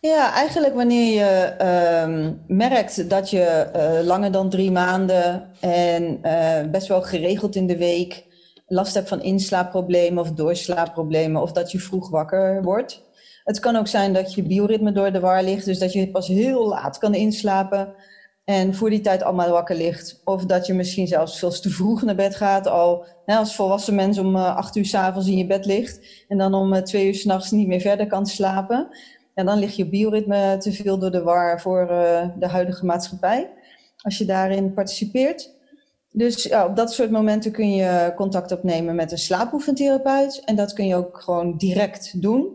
Ja, 0.00 0.32
eigenlijk 0.32 0.74
wanneer 0.74 1.14
je 1.14 1.54
uh, 1.60 2.56
merkt 2.56 3.10
dat 3.10 3.30
je 3.30 3.70
uh, 3.76 4.06
langer 4.06 4.32
dan 4.32 4.50
drie 4.50 4.70
maanden 4.70 5.50
en 5.60 6.18
uh, 6.22 6.70
best 6.70 6.88
wel 6.88 7.02
geregeld 7.02 7.56
in 7.56 7.66
de 7.66 7.76
week 7.76 8.26
last 8.66 8.94
hebt 8.94 9.08
van 9.08 9.22
inslaapproblemen 9.22 10.22
of 10.22 10.32
doorslaapproblemen 10.32 11.42
of 11.42 11.52
dat 11.52 11.70
je 11.72 11.78
vroeg 11.78 12.10
wakker 12.10 12.62
wordt. 12.62 13.02
Het 13.44 13.60
kan 13.60 13.76
ook 13.76 13.86
zijn 13.86 14.12
dat 14.12 14.34
je 14.34 14.42
bioritme 14.42 14.92
door 14.92 15.12
de 15.12 15.20
war 15.20 15.42
ligt, 15.42 15.64
dus 15.64 15.78
dat 15.78 15.92
je 15.92 16.10
pas 16.10 16.26
heel 16.26 16.68
laat 16.68 16.98
kan 16.98 17.14
inslapen 17.14 17.94
en 18.44 18.74
voor 18.74 18.90
die 18.90 19.00
tijd 19.00 19.22
allemaal 19.22 19.50
wakker 19.50 19.76
ligt. 19.76 20.20
Of 20.24 20.44
dat 20.44 20.66
je 20.66 20.74
misschien 20.74 21.06
zelfs 21.06 21.38
veel 21.38 21.50
te 21.50 21.70
vroeg 21.70 22.02
naar 22.02 22.14
bed 22.14 22.36
gaat, 22.36 22.66
al 22.66 23.06
hè, 23.24 23.36
als 23.36 23.54
volwassen 23.54 23.94
mens 23.94 24.18
om 24.18 24.36
uh, 24.36 24.56
acht 24.56 24.76
uur 24.76 24.84
s'avonds 24.84 25.28
in 25.28 25.36
je 25.36 25.46
bed 25.46 25.66
ligt 25.66 26.24
en 26.28 26.38
dan 26.38 26.54
om 26.54 26.74
uh, 26.74 26.80
twee 26.80 27.06
uur 27.06 27.14
s'nachts 27.14 27.50
niet 27.50 27.68
meer 27.68 27.80
verder 27.80 28.06
kan 28.06 28.26
slapen. 28.26 28.88
En 29.34 29.46
dan 29.46 29.58
ligt 29.58 29.76
je 29.76 29.88
bioritme 29.88 30.56
te 30.58 30.72
veel 30.72 30.98
door 30.98 31.10
de 31.10 31.22
war 31.22 31.60
voor 31.60 31.90
uh, 31.90 32.28
de 32.38 32.46
huidige 32.46 32.84
maatschappij, 32.84 33.50
als 33.96 34.18
je 34.18 34.24
daarin 34.24 34.74
participeert. 34.74 35.50
Dus 36.10 36.42
ja, 36.42 36.66
op 36.66 36.76
dat 36.76 36.92
soort 36.92 37.10
momenten 37.10 37.52
kun 37.52 37.74
je 37.74 38.12
contact 38.16 38.52
opnemen 38.52 38.94
met 38.94 39.12
een 39.12 39.18
slaapoefentherapeut. 39.18 40.42
En 40.44 40.56
dat 40.56 40.72
kun 40.72 40.86
je 40.86 40.96
ook 40.96 41.20
gewoon 41.20 41.56
direct 41.56 42.22
doen. 42.22 42.46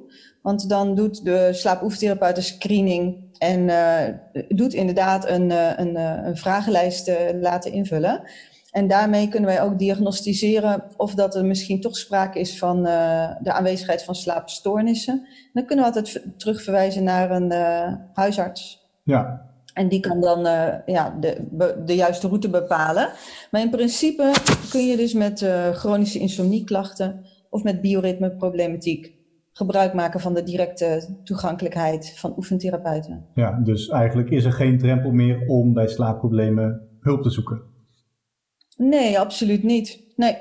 Want 0.41 0.69
dan 0.69 0.95
doet 0.95 1.25
de 1.25 1.49
slaapoefentherapeut 1.53 2.37
een 2.37 2.43
screening 2.43 3.26
en 3.37 3.59
uh, 3.59 4.47
doet 4.47 4.73
inderdaad 4.73 5.29
een, 5.29 5.49
uh, 5.49 5.71
een, 5.75 5.95
uh, 5.95 6.19
een 6.23 6.37
vragenlijst 6.37 7.11
laten 7.41 7.71
invullen. 7.71 8.21
En 8.71 8.87
daarmee 8.87 9.27
kunnen 9.27 9.49
wij 9.49 9.61
ook 9.61 9.79
diagnosticeren 9.79 10.83
of 10.97 11.13
dat 11.13 11.35
er 11.35 11.45
misschien 11.45 11.81
toch 11.81 11.97
sprake 11.97 12.39
is 12.39 12.57
van 12.57 12.83
de 13.41 13.51
aanwezigheid 13.51 14.03
van 14.03 14.15
slaapstoornissen. 14.15 15.27
dan 15.53 15.65
kunnen 15.65 15.85
we 15.85 15.91
altijd 15.91 16.23
terugverwijzen 16.37 17.03
naar 17.03 17.31
een 17.31 17.51
huisarts. 18.13 18.89
Ja, 19.03 19.45
en 19.73 19.89
die 19.89 19.99
kan 19.99 20.21
dan 20.21 20.45
uh, 20.45 20.73
ja, 20.85 21.17
de, 21.19 21.47
de 21.85 21.95
juiste 21.95 22.27
route 22.27 22.49
bepalen. 22.49 23.09
Maar 23.51 23.61
in 23.61 23.69
principe 23.69 24.31
kun 24.69 24.87
je 24.87 24.97
dus 24.97 25.13
met 25.13 25.45
chronische 25.73 26.19
insomnieklachten 26.19 27.25
of 27.49 27.63
met 27.63 27.81
bioritmeproblematiek 27.81 29.16
gebruik 29.57 29.93
maken 29.93 30.19
van 30.19 30.33
de 30.33 30.43
directe 30.43 31.19
toegankelijkheid 31.23 32.13
van 32.15 32.33
oefentherapeuten. 32.37 33.25
Ja, 33.33 33.59
dus 33.63 33.87
eigenlijk 33.87 34.29
is 34.29 34.45
er 34.45 34.51
geen 34.51 34.77
drempel 34.77 35.11
meer 35.11 35.47
om 35.47 35.73
bij 35.73 35.87
slaapproblemen 35.87 36.87
hulp 36.99 37.21
te 37.21 37.29
zoeken? 37.29 37.61
Nee, 38.77 39.19
absoluut 39.19 39.63
niet. 39.63 40.03
Nee. 40.15 40.37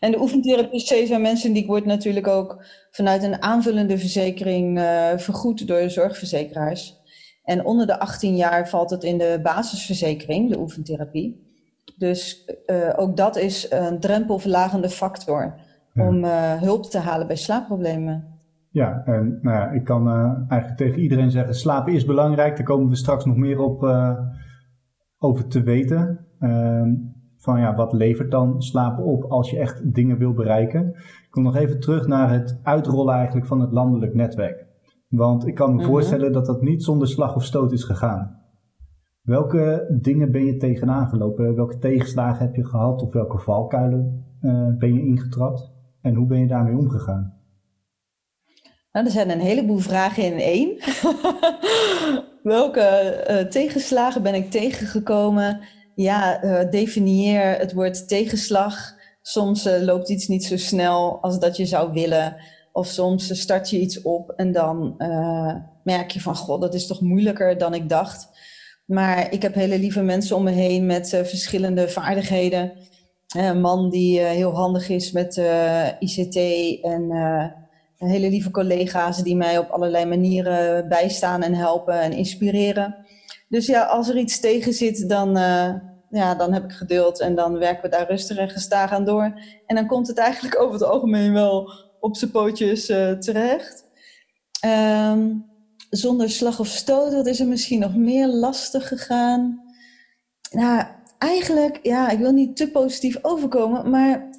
En 0.00 0.10
de 0.10 0.20
oefentherapie 0.20 1.06
zijn 1.06 1.22
mensen 1.22 1.52
die 1.52 1.66
wordt 1.66 1.86
natuurlijk 1.86 2.26
ook 2.26 2.64
vanuit 2.90 3.22
een 3.22 3.42
aanvullende 3.42 3.98
verzekering 3.98 4.78
uh, 4.78 5.08
vergoed 5.16 5.66
door 5.66 5.80
de 5.80 5.88
zorgverzekeraars. 5.88 7.00
En 7.44 7.64
onder 7.64 7.86
de 7.86 7.98
18 7.98 8.36
jaar 8.36 8.68
valt 8.68 8.90
het 8.90 9.04
in 9.04 9.18
de 9.18 9.40
basisverzekering, 9.42 10.50
de 10.50 10.58
oefentherapie. 10.58 11.50
Dus 11.96 12.50
uh, 12.66 12.92
ook 12.96 13.16
dat 13.16 13.36
is 13.36 13.70
een 13.70 14.00
drempelverlagende 14.00 14.90
factor 14.90 15.60
ja. 15.92 16.08
om 16.08 16.24
uh, 16.24 16.52
hulp 16.62 16.84
te 16.84 16.98
halen 16.98 17.26
bij 17.26 17.36
slaapproblemen. 17.36 18.31
Ja, 18.72 19.02
en 19.04 19.38
nou 19.42 19.56
ja, 19.56 19.70
ik 19.70 19.84
kan 19.84 20.08
uh, 20.08 20.32
eigenlijk 20.48 20.76
tegen 20.76 21.00
iedereen 21.00 21.30
zeggen: 21.30 21.54
slapen 21.54 21.92
is 21.92 22.04
belangrijk. 22.04 22.56
Daar 22.56 22.66
komen 22.66 22.88
we 22.88 22.96
straks 22.96 23.24
nog 23.24 23.36
meer 23.36 23.58
op 23.58 23.82
over 25.18 25.48
te 25.48 25.62
weten. 25.62 26.26
Ehm, 26.38 26.94
van 27.36 27.60
ja, 27.60 27.74
wat 27.74 27.92
levert 27.92 28.30
dan 28.30 28.62
slapen 28.62 29.04
op 29.04 29.24
als 29.24 29.50
je 29.50 29.58
echt 29.58 29.94
dingen 29.94 30.18
wil 30.18 30.32
bereiken? 30.32 30.88
Ik 30.96 31.28
kom 31.30 31.42
nog 31.42 31.56
even 31.56 31.80
terug 31.80 32.06
naar 32.06 32.30
het 32.30 32.60
uitrollen 32.62 33.14
eigenlijk 33.14 33.46
van 33.46 33.60
het 33.60 33.72
landelijk 33.72 34.14
netwerk. 34.14 34.66
Want 35.08 35.46
ik 35.46 35.54
kan 35.54 35.74
me 35.74 35.76
-hmm. 35.76 35.90
voorstellen 35.90 36.32
dat 36.32 36.46
dat 36.46 36.62
niet 36.62 36.82
zonder 36.82 37.08
slag 37.08 37.36
of 37.36 37.44
stoot 37.44 37.72
is 37.72 37.84
gegaan. 37.84 38.40
Welke 39.22 39.96
dingen 40.00 40.30
ben 40.30 40.44
je 40.44 40.56
tegenaan 40.56 41.08
gelopen? 41.08 41.54
Welke 41.54 41.78
tegenslagen 41.78 42.46
heb 42.46 42.54
je 42.54 42.66
gehad? 42.66 43.02
Of 43.02 43.12
welke 43.12 43.38
valkuilen 43.38 44.24
uh, 44.40 44.76
ben 44.78 44.94
je 44.94 45.06
ingetrapt? 45.06 45.72
En 46.00 46.14
hoe 46.14 46.26
ben 46.26 46.38
je 46.38 46.46
daarmee 46.46 46.76
omgegaan? 46.76 47.41
Nou, 48.92 49.06
er 49.06 49.12
zijn 49.12 49.30
een 49.30 49.40
heleboel 49.40 49.78
vragen 49.78 50.24
in 50.24 50.38
één. 50.38 50.78
welke 52.42 53.24
uh, 53.30 53.36
tegenslagen 53.36 54.22
ben 54.22 54.34
ik 54.34 54.50
tegengekomen? 54.50 55.60
Ja, 55.94 56.44
uh, 56.44 56.70
definieer 56.70 57.58
het 57.58 57.72
woord 57.72 58.08
tegenslag. 58.08 58.94
Soms 59.22 59.68
loopt 59.80 60.08
iets 60.08 60.28
niet 60.28 60.44
zo 60.44 60.56
snel 60.56 61.18
als 61.20 61.38
dat 61.38 61.56
je 61.56 61.66
zou 61.66 61.92
willen. 61.92 62.36
Of 62.72 62.86
soms 62.86 63.40
start 63.40 63.70
je 63.70 63.80
iets 63.80 64.02
op 64.02 64.30
en 64.30 64.52
dan 64.52 64.94
merk 65.84 66.10
je 66.10 66.20
van, 66.20 66.36
god, 66.36 66.60
dat 66.60 66.74
is 66.74 66.86
toch 66.86 67.00
moeilijker 67.00 67.58
dan 67.58 67.74
ik 67.74 67.88
dacht. 67.88 68.28
Maar 68.86 69.32
ik 69.32 69.42
heb 69.42 69.54
hele 69.54 69.78
lieve 69.78 70.02
mensen 70.02 70.36
om 70.36 70.42
me 70.42 70.50
heen 70.50 70.86
met 70.86 71.08
verschillende 71.08 71.88
vaardigheden. 71.88 72.72
Een 73.36 73.60
man 73.60 73.90
die 73.90 74.20
heel 74.20 74.54
handig 74.54 74.88
is 74.88 75.12
met 75.12 75.42
ICT 75.98 76.36
en 76.82 77.10
hele 78.08 78.28
lieve 78.28 78.50
collega's 78.50 79.22
die 79.22 79.36
mij 79.36 79.58
op 79.58 79.70
allerlei 79.70 80.04
manieren 80.04 80.88
bijstaan 80.88 81.42
en 81.42 81.54
helpen 81.54 82.00
en 82.00 82.12
inspireren. 82.12 82.96
Dus 83.48 83.66
ja, 83.66 83.82
als 83.82 84.08
er 84.08 84.16
iets 84.16 84.40
tegen 84.40 84.72
zit, 84.72 85.08
dan, 85.08 85.30
ja, 86.10 86.34
dan 86.34 86.52
heb 86.52 86.64
ik 86.64 86.72
geduld 86.72 87.20
en 87.20 87.34
dan 87.34 87.58
werken 87.58 87.82
we 87.82 87.96
daar 87.96 88.08
rustig 88.08 88.36
en 88.36 88.50
gestaag 88.50 88.92
aan 88.92 89.04
door. 89.04 89.40
En 89.66 89.76
dan 89.76 89.86
komt 89.86 90.06
het 90.06 90.18
eigenlijk 90.18 90.60
over 90.60 90.72
het 90.72 90.84
algemeen 90.84 91.32
wel 91.32 91.70
op 92.00 92.16
zijn 92.16 92.30
pootjes 92.30 92.90
uh, 92.90 93.10
terecht. 93.10 93.84
Um, 94.64 95.50
zonder 95.90 96.30
slag 96.30 96.60
of 96.60 96.66
stoot, 96.66 97.14
wat 97.14 97.26
is 97.26 97.40
er 97.40 97.46
misschien 97.46 97.80
nog 97.80 97.96
meer 97.96 98.26
lastig 98.26 98.88
gegaan? 98.88 99.62
Nou, 100.50 100.84
eigenlijk, 101.18 101.78
ja, 101.82 102.08
ik 102.08 102.18
wil 102.18 102.32
niet 102.32 102.56
te 102.56 102.70
positief 102.70 103.18
overkomen, 103.22 103.90
maar 103.90 104.30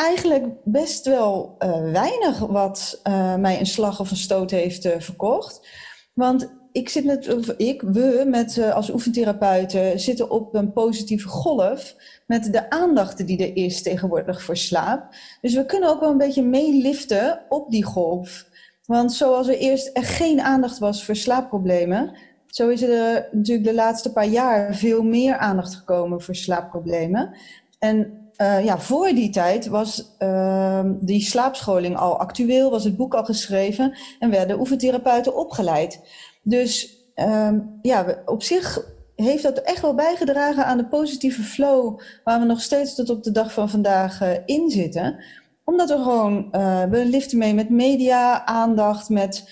eigenlijk 0.00 0.46
best 0.64 1.06
wel 1.06 1.56
uh, 1.58 1.90
weinig 1.92 2.38
wat 2.38 3.00
uh, 3.08 3.36
mij 3.36 3.60
een 3.60 3.66
slag 3.66 4.00
of 4.00 4.10
een 4.10 4.16
stoot 4.16 4.50
heeft 4.50 4.88
verkocht. 4.98 5.68
Want 6.14 6.58
ik 6.72 6.88
zit 6.88 7.04
met, 7.04 7.54
ik, 7.56 7.82
we 7.82 8.24
met 8.26 8.72
als 8.72 8.90
oefentherapeuten 8.90 10.00
zitten 10.00 10.30
op 10.30 10.54
een 10.54 10.72
positieve 10.72 11.28
golf 11.28 11.94
met 12.26 12.52
de 12.52 12.70
aandacht 12.70 13.26
die 13.26 13.38
er 13.38 13.56
is 13.56 13.82
tegenwoordig 13.82 14.42
voor 14.42 14.56
slaap. 14.56 15.14
Dus 15.40 15.54
we 15.54 15.66
kunnen 15.66 15.88
ook 15.88 16.00
wel 16.00 16.10
een 16.10 16.18
beetje 16.18 16.42
meeliften 16.42 17.40
op 17.48 17.70
die 17.70 17.84
golf. 17.84 18.48
Want 18.86 19.12
zoals 19.12 19.48
er 19.48 19.58
eerst 19.58 19.90
er 19.92 20.04
geen 20.04 20.40
aandacht 20.40 20.78
was 20.78 21.04
voor 21.04 21.16
slaapproblemen, 21.16 22.16
zo 22.46 22.68
is 22.68 22.82
er 22.82 23.28
natuurlijk 23.32 23.66
de 23.66 23.74
laatste 23.74 24.12
paar 24.12 24.26
jaar 24.26 24.74
veel 24.74 25.02
meer 25.02 25.36
aandacht 25.36 25.74
gekomen 25.74 26.20
voor 26.20 26.34
slaapproblemen. 26.34 27.36
En 27.78 28.19
uh, 28.40 28.64
ja, 28.64 28.78
voor 28.78 29.08
die 29.08 29.30
tijd 29.30 29.66
was 29.66 30.16
uh, 30.18 30.84
die 31.00 31.20
slaapscholing 31.20 31.96
al 31.96 32.18
actueel, 32.18 32.70
was 32.70 32.84
het 32.84 32.96
boek 32.96 33.14
al 33.14 33.24
geschreven 33.24 33.98
en 34.18 34.30
werden 34.30 34.60
oefentherapeuten 34.60 35.36
opgeleid. 35.36 36.00
Dus 36.42 36.98
um, 37.14 37.78
ja, 37.82 38.22
op 38.24 38.42
zich 38.42 38.84
heeft 39.14 39.42
dat 39.42 39.58
echt 39.58 39.80
wel 39.80 39.94
bijgedragen 39.94 40.66
aan 40.66 40.76
de 40.76 40.86
positieve 40.86 41.42
flow 41.42 42.00
waar 42.24 42.40
we 42.40 42.46
nog 42.46 42.60
steeds 42.60 42.94
tot 42.94 43.10
op 43.10 43.22
de 43.22 43.30
dag 43.30 43.52
van 43.52 43.70
vandaag 43.70 44.22
uh, 44.22 44.28
in 44.44 44.70
zitten. 44.70 45.24
Omdat 45.64 45.88
we 45.88 45.96
gewoon, 45.96 46.48
uh, 46.52 46.82
we 46.84 47.04
liften 47.04 47.38
mee 47.38 47.54
met 47.54 47.70
media, 47.70 48.46
aandacht, 48.46 49.08
met 49.08 49.48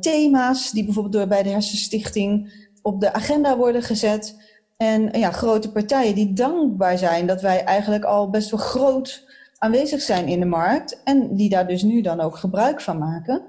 thema's 0.00 0.70
die 0.70 0.84
bijvoorbeeld 0.84 1.14
door 1.14 1.26
bij 1.26 1.42
de 1.42 1.48
Hersenstichting 1.48 2.52
op 2.82 3.00
de 3.00 3.12
agenda 3.12 3.56
worden 3.56 3.82
gezet. 3.82 4.36
En 4.82 5.18
ja, 5.18 5.30
grote 5.30 5.72
partijen 5.72 6.14
die 6.14 6.32
dankbaar 6.32 6.98
zijn 6.98 7.26
dat 7.26 7.40
wij 7.42 7.64
eigenlijk 7.64 8.04
al 8.04 8.30
best 8.30 8.50
wel 8.50 8.60
groot 8.60 9.28
aanwezig 9.58 10.00
zijn 10.00 10.26
in 10.26 10.40
de 10.40 10.46
markt. 10.46 11.02
En 11.04 11.36
die 11.36 11.48
daar 11.48 11.66
dus 11.66 11.82
nu 11.82 12.00
dan 12.00 12.20
ook 12.20 12.36
gebruik 12.36 12.80
van 12.80 12.98
maken. 12.98 13.42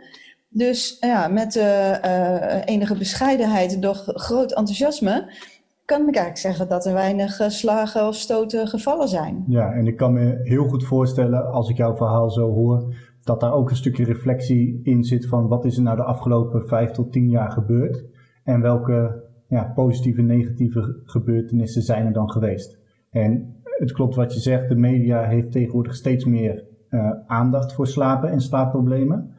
Dus 0.50 0.98
ja, 1.00 1.28
met 1.28 1.56
uh, 1.56 2.66
enige 2.66 2.98
bescheidenheid, 2.98 3.82
doch 3.82 4.04
groot 4.06 4.52
enthousiasme, 4.52 5.32
kan 5.86 6.00
ik 6.00 6.16
eigenlijk 6.16 6.38
zeggen 6.38 6.68
dat 6.68 6.86
er 6.86 6.94
weinig 6.94 7.42
slagen 7.48 8.08
of 8.08 8.16
stoten 8.16 8.68
gevallen 8.68 9.08
zijn. 9.08 9.44
Ja, 9.48 9.72
en 9.72 9.88
ik 9.88 9.98
kan 9.98 10.14
me 10.14 10.40
heel 10.44 10.68
goed 10.68 10.84
voorstellen, 10.84 11.52
als 11.52 11.70
ik 11.70 11.78
jouw 11.78 11.96
verhaal 11.96 12.30
zo 12.30 12.52
hoor, 12.54 12.96
dat 13.24 13.40
daar 13.40 13.54
ook 13.54 13.70
een 13.70 13.76
stukje 13.76 14.04
reflectie 14.06 14.80
in 14.84 15.04
zit 15.04 15.28
van 15.28 15.48
wat 15.48 15.66
is 15.66 15.78
er 15.78 15.84
nou 15.84 15.96
de 15.96 16.04
afgelopen 16.04 16.68
vijf 16.68 16.92
tot 16.92 17.12
tien 17.12 17.30
jaar 17.30 17.52
gebeurd 17.52 18.04
en 18.44 18.62
welke 18.62 19.23
ja, 19.54 19.72
positieve 19.76 20.20
en 20.20 20.26
negatieve 20.26 21.02
gebeurtenissen 21.04 21.82
zijn 21.82 22.06
er 22.06 22.14
dan 22.14 22.32
geweest. 22.32 22.80
En 23.10 23.56
het 23.64 23.92
klopt 23.92 24.16
wat 24.16 24.34
je 24.34 24.40
zegt, 24.40 24.70
de 24.70 24.76
media 24.76 25.24
heeft 25.24 25.52
tegenwoordig 25.52 25.96
steeds 25.96 26.26
meer 26.26 26.68
uh, 26.90 27.12
aandacht 27.28 27.74
voor 27.74 27.88
slapen 27.88 28.30
en 28.30 28.42
slaapproblemen. 28.42 29.32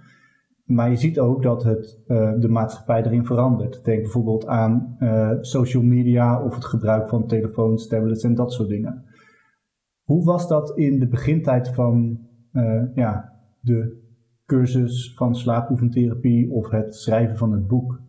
Maar 0.64 0.90
je 0.90 0.96
ziet 0.96 1.18
ook 1.18 1.42
dat 1.42 1.62
het, 1.62 2.02
uh, 2.06 2.32
de 2.38 2.48
maatschappij 2.48 3.02
erin 3.02 3.24
verandert. 3.24 3.84
Denk 3.84 4.02
bijvoorbeeld 4.02 4.46
aan 4.46 4.96
uh, 4.98 5.30
social 5.40 5.82
media 5.82 6.44
of 6.44 6.54
het 6.54 6.64
gebruik 6.64 7.08
van 7.08 7.26
telefoons, 7.26 7.86
tablets 7.86 8.24
en 8.24 8.34
dat 8.34 8.52
soort 8.52 8.68
dingen. 8.68 9.04
Hoe 10.02 10.24
was 10.24 10.48
dat 10.48 10.76
in 10.78 10.98
de 10.98 11.08
begintijd 11.08 11.68
van 11.68 12.18
ja, 12.94 13.32
de 13.60 14.02
cursus 14.46 15.14
van 15.14 15.34
slaapoefentherapie 15.34 16.50
of 16.50 16.70
het 16.70 16.94
schrijven 16.94 17.36
van 17.36 17.52
het 17.52 17.66
boek? 17.66 18.03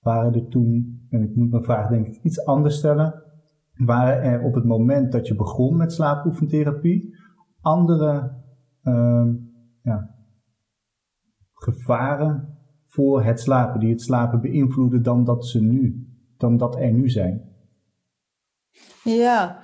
Waren 0.00 0.34
er 0.34 0.48
toen, 0.48 1.00
en 1.10 1.22
ik 1.22 1.36
moet 1.36 1.50
mijn 1.50 1.64
vraag 1.64 1.88
denk 1.88 2.06
ik 2.06 2.22
iets 2.22 2.44
anders 2.44 2.76
stellen, 2.76 3.22
waren 3.74 4.22
er 4.22 4.42
op 4.42 4.54
het 4.54 4.64
moment 4.64 5.12
dat 5.12 5.26
je 5.26 5.34
begon 5.34 5.76
met 5.76 5.92
slaapoefentherapie 5.92 7.14
andere 7.60 8.32
uh, 8.82 9.26
ja, 9.82 10.14
gevaren 11.52 12.58
voor 12.86 13.22
het 13.22 13.40
slapen, 13.40 13.80
die 13.80 13.90
het 13.90 14.02
slapen 14.02 14.40
beïnvloeden 14.40 15.02
dan 15.02 15.24
dat 15.24 15.46
ze 15.46 15.62
nu, 15.62 16.08
dan 16.36 16.56
dat 16.56 16.76
er 16.76 16.92
nu 16.92 17.08
zijn? 17.08 17.48
Ja, 19.04 19.62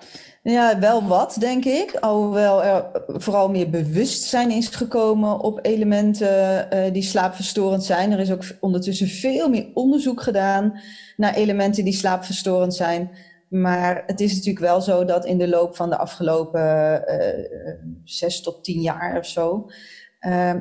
ja, 0.53 0.79
wel 0.79 1.07
wat, 1.07 1.37
denk 1.39 1.65
ik. 1.65 1.97
Alhoewel 2.01 2.65
er 2.65 2.85
vooral 3.07 3.49
meer 3.49 3.71
bewustzijn 3.71 4.51
is 4.51 4.67
gekomen 4.69 5.41
op 5.41 5.59
elementen 5.63 6.69
uh, 6.75 6.93
die 6.93 7.03
slaapverstorend 7.03 7.85
zijn. 7.85 8.13
Er 8.13 8.19
is 8.19 8.33
ook 8.33 8.45
ondertussen 8.61 9.09
veel 9.09 9.49
meer 9.49 9.67
onderzoek 9.75 10.23
gedaan 10.23 10.81
naar 11.17 11.35
elementen 11.35 11.85
die 11.85 11.93
slaapverstorend 11.93 12.75
zijn. 12.75 13.11
Maar 13.49 14.03
het 14.07 14.21
is 14.21 14.31
natuurlijk 14.31 14.65
wel 14.65 14.81
zo 14.81 15.05
dat 15.05 15.25
in 15.25 15.39
de 15.39 15.49
loop 15.49 15.77
van 15.77 15.91
de 15.91 15.97
afgelopen 15.97 17.05
uh, 17.09 17.75
zes 18.05 18.43
tot 18.43 18.65
tien 18.65 18.81
jaar 18.81 19.19
of 19.19 19.27
zo. 19.27 19.71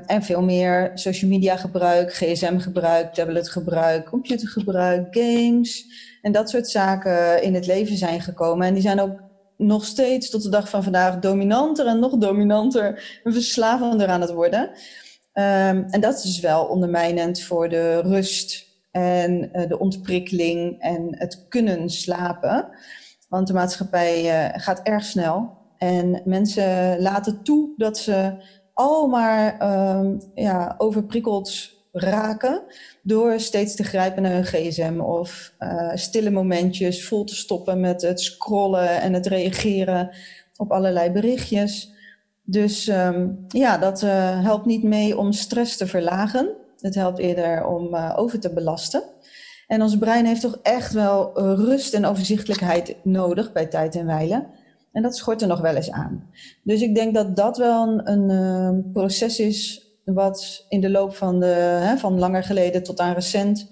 En 0.05 0.23
veel 0.23 0.41
meer 0.41 0.91
social 0.93 1.31
media 1.31 1.55
gebruik, 1.55 2.13
gsm 2.13 2.57
gebruik, 2.57 3.13
tablet 3.13 3.49
gebruik, 3.49 4.05
computergebruik, 4.05 5.07
games 5.09 5.85
en 6.21 6.31
dat 6.31 6.49
soort 6.49 6.69
zaken 6.69 7.43
in 7.43 7.53
het 7.53 7.65
leven 7.65 7.97
zijn 7.97 8.21
gekomen. 8.21 8.67
En 8.67 8.73
die 8.73 8.83
zijn 8.83 8.99
ook 8.99 9.24
nog 9.57 9.85
steeds 9.85 10.29
tot 10.29 10.43
de 10.43 10.49
dag 10.49 10.69
van 10.69 10.83
vandaag 10.83 11.19
dominanter 11.19 11.85
en 11.85 11.99
nog 11.99 12.17
dominanter 12.17 13.19
en 13.23 13.33
verslavender 13.33 14.07
aan 14.07 14.21
het 14.21 14.31
worden. 14.31 14.69
Um, 15.33 15.85
en 15.89 15.99
dat 15.99 16.15
is 16.15 16.21
dus 16.21 16.39
wel 16.39 16.65
ondermijnend 16.65 17.41
voor 17.41 17.69
de 17.69 18.01
rust 18.01 18.67
en 18.91 19.49
uh, 19.53 19.67
de 19.67 19.79
ontprikkeling 19.79 20.81
en 20.81 21.15
het 21.17 21.45
kunnen 21.49 21.89
slapen. 21.89 22.69
Want 23.29 23.47
de 23.47 23.53
maatschappij 23.53 24.23
uh, 24.23 24.61
gaat 24.61 24.79
erg 24.83 25.03
snel 25.03 25.57
en 25.77 26.21
mensen 26.25 27.01
laten 27.01 27.43
toe 27.43 27.73
dat 27.77 27.97
ze 27.97 28.33
al 28.73 29.07
maar 29.07 29.69
um, 29.95 30.21
ja, 30.35 30.75
overprikkeld 30.77 31.74
raken 31.97 32.61
door 33.01 33.39
steeds 33.39 33.75
te 33.75 33.83
grijpen 33.83 34.21
naar 34.21 34.31
hun 34.31 34.45
gsm 34.45 34.99
of 34.99 35.53
uh, 35.59 35.91
stille 35.93 36.29
momentjes 36.29 37.07
vol 37.07 37.23
te 37.23 37.35
stoppen 37.35 37.79
met 37.79 38.01
het 38.01 38.21
scrollen 38.21 39.01
en 39.01 39.13
het 39.13 39.25
reageren 39.25 40.09
op 40.57 40.71
allerlei 40.71 41.11
berichtjes. 41.11 41.93
Dus 42.43 42.87
um, 42.87 43.45
ja, 43.47 43.77
dat 43.77 44.01
uh, 44.01 44.43
helpt 44.43 44.65
niet 44.65 44.83
mee 44.83 45.17
om 45.17 45.31
stress 45.31 45.77
te 45.77 45.87
verlagen. 45.87 46.49
Het 46.79 46.95
helpt 46.95 47.19
eerder 47.19 47.65
om 47.65 47.93
uh, 47.93 48.13
over 48.15 48.39
te 48.39 48.53
belasten. 48.53 49.03
En 49.67 49.81
ons 49.81 49.97
brein 49.97 50.25
heeft 50.25 50.41
toch 50.41 50.59
echt 50.61 50.93
wel 50.93 51.39
rust 51.55 51.93
en 51.93 52.05
overzichtelijkheid 52.05 52.95
nodig 53.03 53.51
bij 53.51 53.65
tijd 53.65 53.95
en 53.95 54.05
wijle. 54.05 54.45
En 54.91 55.01
dat 55.01 55.15
schort 55.15 55.41
er 55.41 55.47
nog 55.47 55.61
wel 55.61 55.75
eens 55.75 55.91
aan. 55.91 56.29
Dus 56.63 56.81
ik 56.81 56.95
denk 56.95 57.13
dat 57.13 57.35
dat 57.35 57.57
wel 57.57 57.87
een, 57.87 58.29
een 58.29 58.91
proces 58.93 59.39
is 59.39 59.84
wat 60.05 60.65
in 60.69 60.81
de 60.81 60.89
loop 60.89 61.15
van, 61.15 61.39
de, 61.39 61.79
hè, 61.81 61.97
van 61.97 62.19
langer 62.19 62.43
geleden 62.43 62.83
tot 62.83 62.99
aan 62.99 63.13
recent 63.13 63.69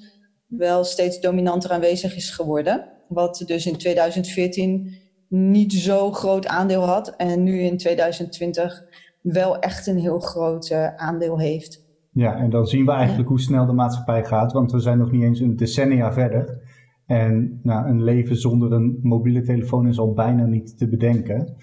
wel 0.47 0.83
steeds 0.83 1.19
dominanter 1.19 1.71
aanwezig 1.71 2.15
is 2.15 2.29
geworden. 2.29 2.89
Wat 3.07 3.43
dus 3.45 3.65
in 3.65 3.77
2014 3.77 5.01
niet 5.29 5.73
zo 5.73 6.11
groot 6.11 6.47
aandeel 6.47 6.81
had 6.81 7.15
en 7.15 7.43
nu 7.43 7.59
in 7.59 7.77
2020 7.77 8.83
wel 9.21 9.59
echt 9.59 9.87
een 9.87 9.97
heel 9.97 10.19
groot 10.19 10.69
uh, 10.69 10.95
aandeel 10.95 11.39
heeft. 11.39 11.81
Ja, 12.11 12.37
en 12.37 12.49
dan 12.49 12.67
zien 12.67 12.85
we 12.85 12.91
eigenlijk 12.91 13.29
hoe 13.29 13.39
snel 13.39 13.65
de 13.65 13.73
maatschappij 13.73 14.25
gaat, 14.25 14.51
want 14.51 14.71
we 14.71 14.79
zijn 14.79 14.97
nog 14.97 15.11
niet 15.11 15.23
eens 15.23 15.39
een 15.39 15.55
decennia 15.55 16.13
verder. 16.13 16.61
En 17.05 17.59
nou, 17.63 17.89
een 17.89 18.03
leven 18.03 18.37
zonder 18.37 18.71
een 18.71 18.99
mobiele 19.01 19.41
telefoon 19.41 19.87
is 19.87 19.99
al 19.99 20.13
bijna 20.13 20.45
niet 20.45 20.77
te 20.77 20.89
bedenken. 20.89 21.55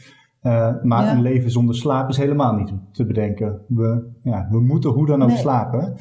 Uh, 0.43 0.83
maar 0.83 1.05
ja. 1.05 1.13
een 1.13 1.23
leven 1.23 1.51
zonder 1.51 1.75
slaap 1.75 2.09
is 2.09 2.17
helemaal 2.17 2.55
niet 2.55 2.73
te 2.93 3.07
bedenken. 3.07 3.65
We, 3.69 4.11
ja, 4.23 4.49
we 4.51 4.61
moeten 4.61 4.91
hoe 4.91 5.07
dan 5.07 5.23
ook 5.23 5.29
nee. 5.29 5.37
slapen. 5.37 5.95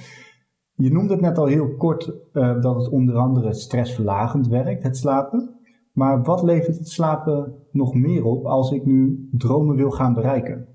Je 0.75 0.91
noemde 0.91 1.13
het 1.13 1.21
net 1.21 1.37
al 1.37 1.45
heel 1.45 1.75
kort 1.75 2.11
uh, 2.33 2.61
dat 2.61 2.75
het 2.75 2.89
onder 2.89 3.15
andere 3.15 3.53
stressverlagend 3.53 4.47
werkt, 4.47 4.83
het 4.83 4.97
slapen. 4.97 5.59
Maar 5.93 6.23
wat 6.23 6.43
levert 6.43 6.77
het 6.77 6.89
slapen 6.89 7.55
nog 7.71 7.93
meer 7.93 8.23
op 8.25 8.45
als 8.45 8.71
ik 8.71 8.85
nu 8.85 9.29
dromen 9.31 9.75
wil 9.75 9.91
gaan 9.91 10.13
bereiken? 10.13 10.67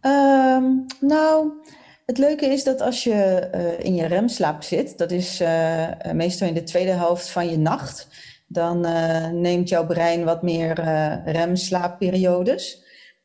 Um, 0.00 0.84
nou, 1.00 1.52
het 2.06 2.18
leuke 2.18 2.46
is 2.46 2.64
dat 2.64 2.80
als 2.80 3.04
je 3.04 3.50
uh, 3.54 3.84
in 3.86 3.94
je 3.94 4.06
remslaap 4.06 4.62
zit, 4.62 4.98
dat 4.98 5.10
is 5.10 5.42
meestal 6.12 6.48
in 6.48 6.54
de 6.54 6.62
tweede 6.62 6.90
helft 6.90 7.30
van 7.30 7.48
je 7.48 7.58
nacht 7.58 8.08
dan 8.52 8.86
uh, 8.86 9.28
neemt 9.28 9.68
jouw 9.68 9.86
brein 9.86 10.24
wat 10.24 10.42
meer 10.42 10.78
uh, 10.78 11.14
remslaapperiodes. 11.24 12.80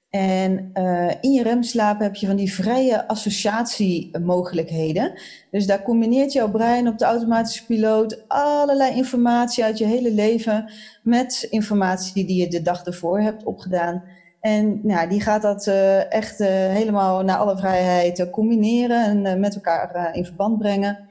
En 0.09 0.69
uh, 0.73 1.11
in 1.21 1.31
je 1.31 1.43
remslaap 1.43 1.99
heb 1.99 2.15
je 2.15 2.27
van 2.27 2.35
die 2.35 2.53
vrije 2.53 3.07
associatiemogelijkheden. 3.07 5.19
Dus 5.51 5.65
daar 5.65 5.83
combineert 5.83 6.33
jouw 6.33 6.51
brein 6.51 6.87
op 6.87 6.97
de 6.97 7.05
automatische 7.05 7.65
piloot 7.65 8.23
allerlei 8.27 8.95
informatie 8.95 9.63
uit 9.63 9.77
je 9.77 9.85
hele 9.85 10.11
leven 10.11 10.71
met 11.03 11.47
informatie 11.49 12.25
die 12.25 12.41
je 12.41 12.47
de 12.47 12.61
dag 12.61 12.85
ervoor 12.85 13.19
hebt 13.19 13.43
opgedaan. 13.43 14.03
En 14.39 14.79
nou, 14.83 15.09
die 15.09 15.21
gaat 15.21 15.41
dat 15.41 15.67
echt 16.09 16.37
helemaal 16.37 17.23
naar 17.23 17.37
alle 17.37 17.57
vrijheid 17.57 18.29
combineren 18.29 19.25
en 19.25 19.39
met 19.39 19.55
elkaar 19.55 20.15
in 20.15 20.25
verband 20.25 20.57
brengen. 20.57 21.09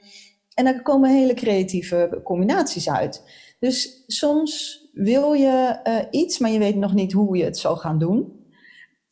En 0.55 0.65
daar 0.65 0.83
komen 0.83 1.11
hele 1.11 1.35
creatieve 1.35 2.21
combinaties 2.25 2.91
uit. 2.91 3.23
Dus 3.59 4.05
soms 4.07 4.81
wil 4.93 5.33
je 5.33 5.81
uh, 5.85 5.99
iets, 6.11 6.39
maar 6.39 6.51
je 6.51 6.59
weet 6.59 6.77
nog 6.77 6.95
niet 6.95 7.13
hoe 7.13 7.37
je 7.37 7.45
het 7.45 7.59
zal 7.59 7.77
gaan 7.77 7.99
doen. 7.99 8.45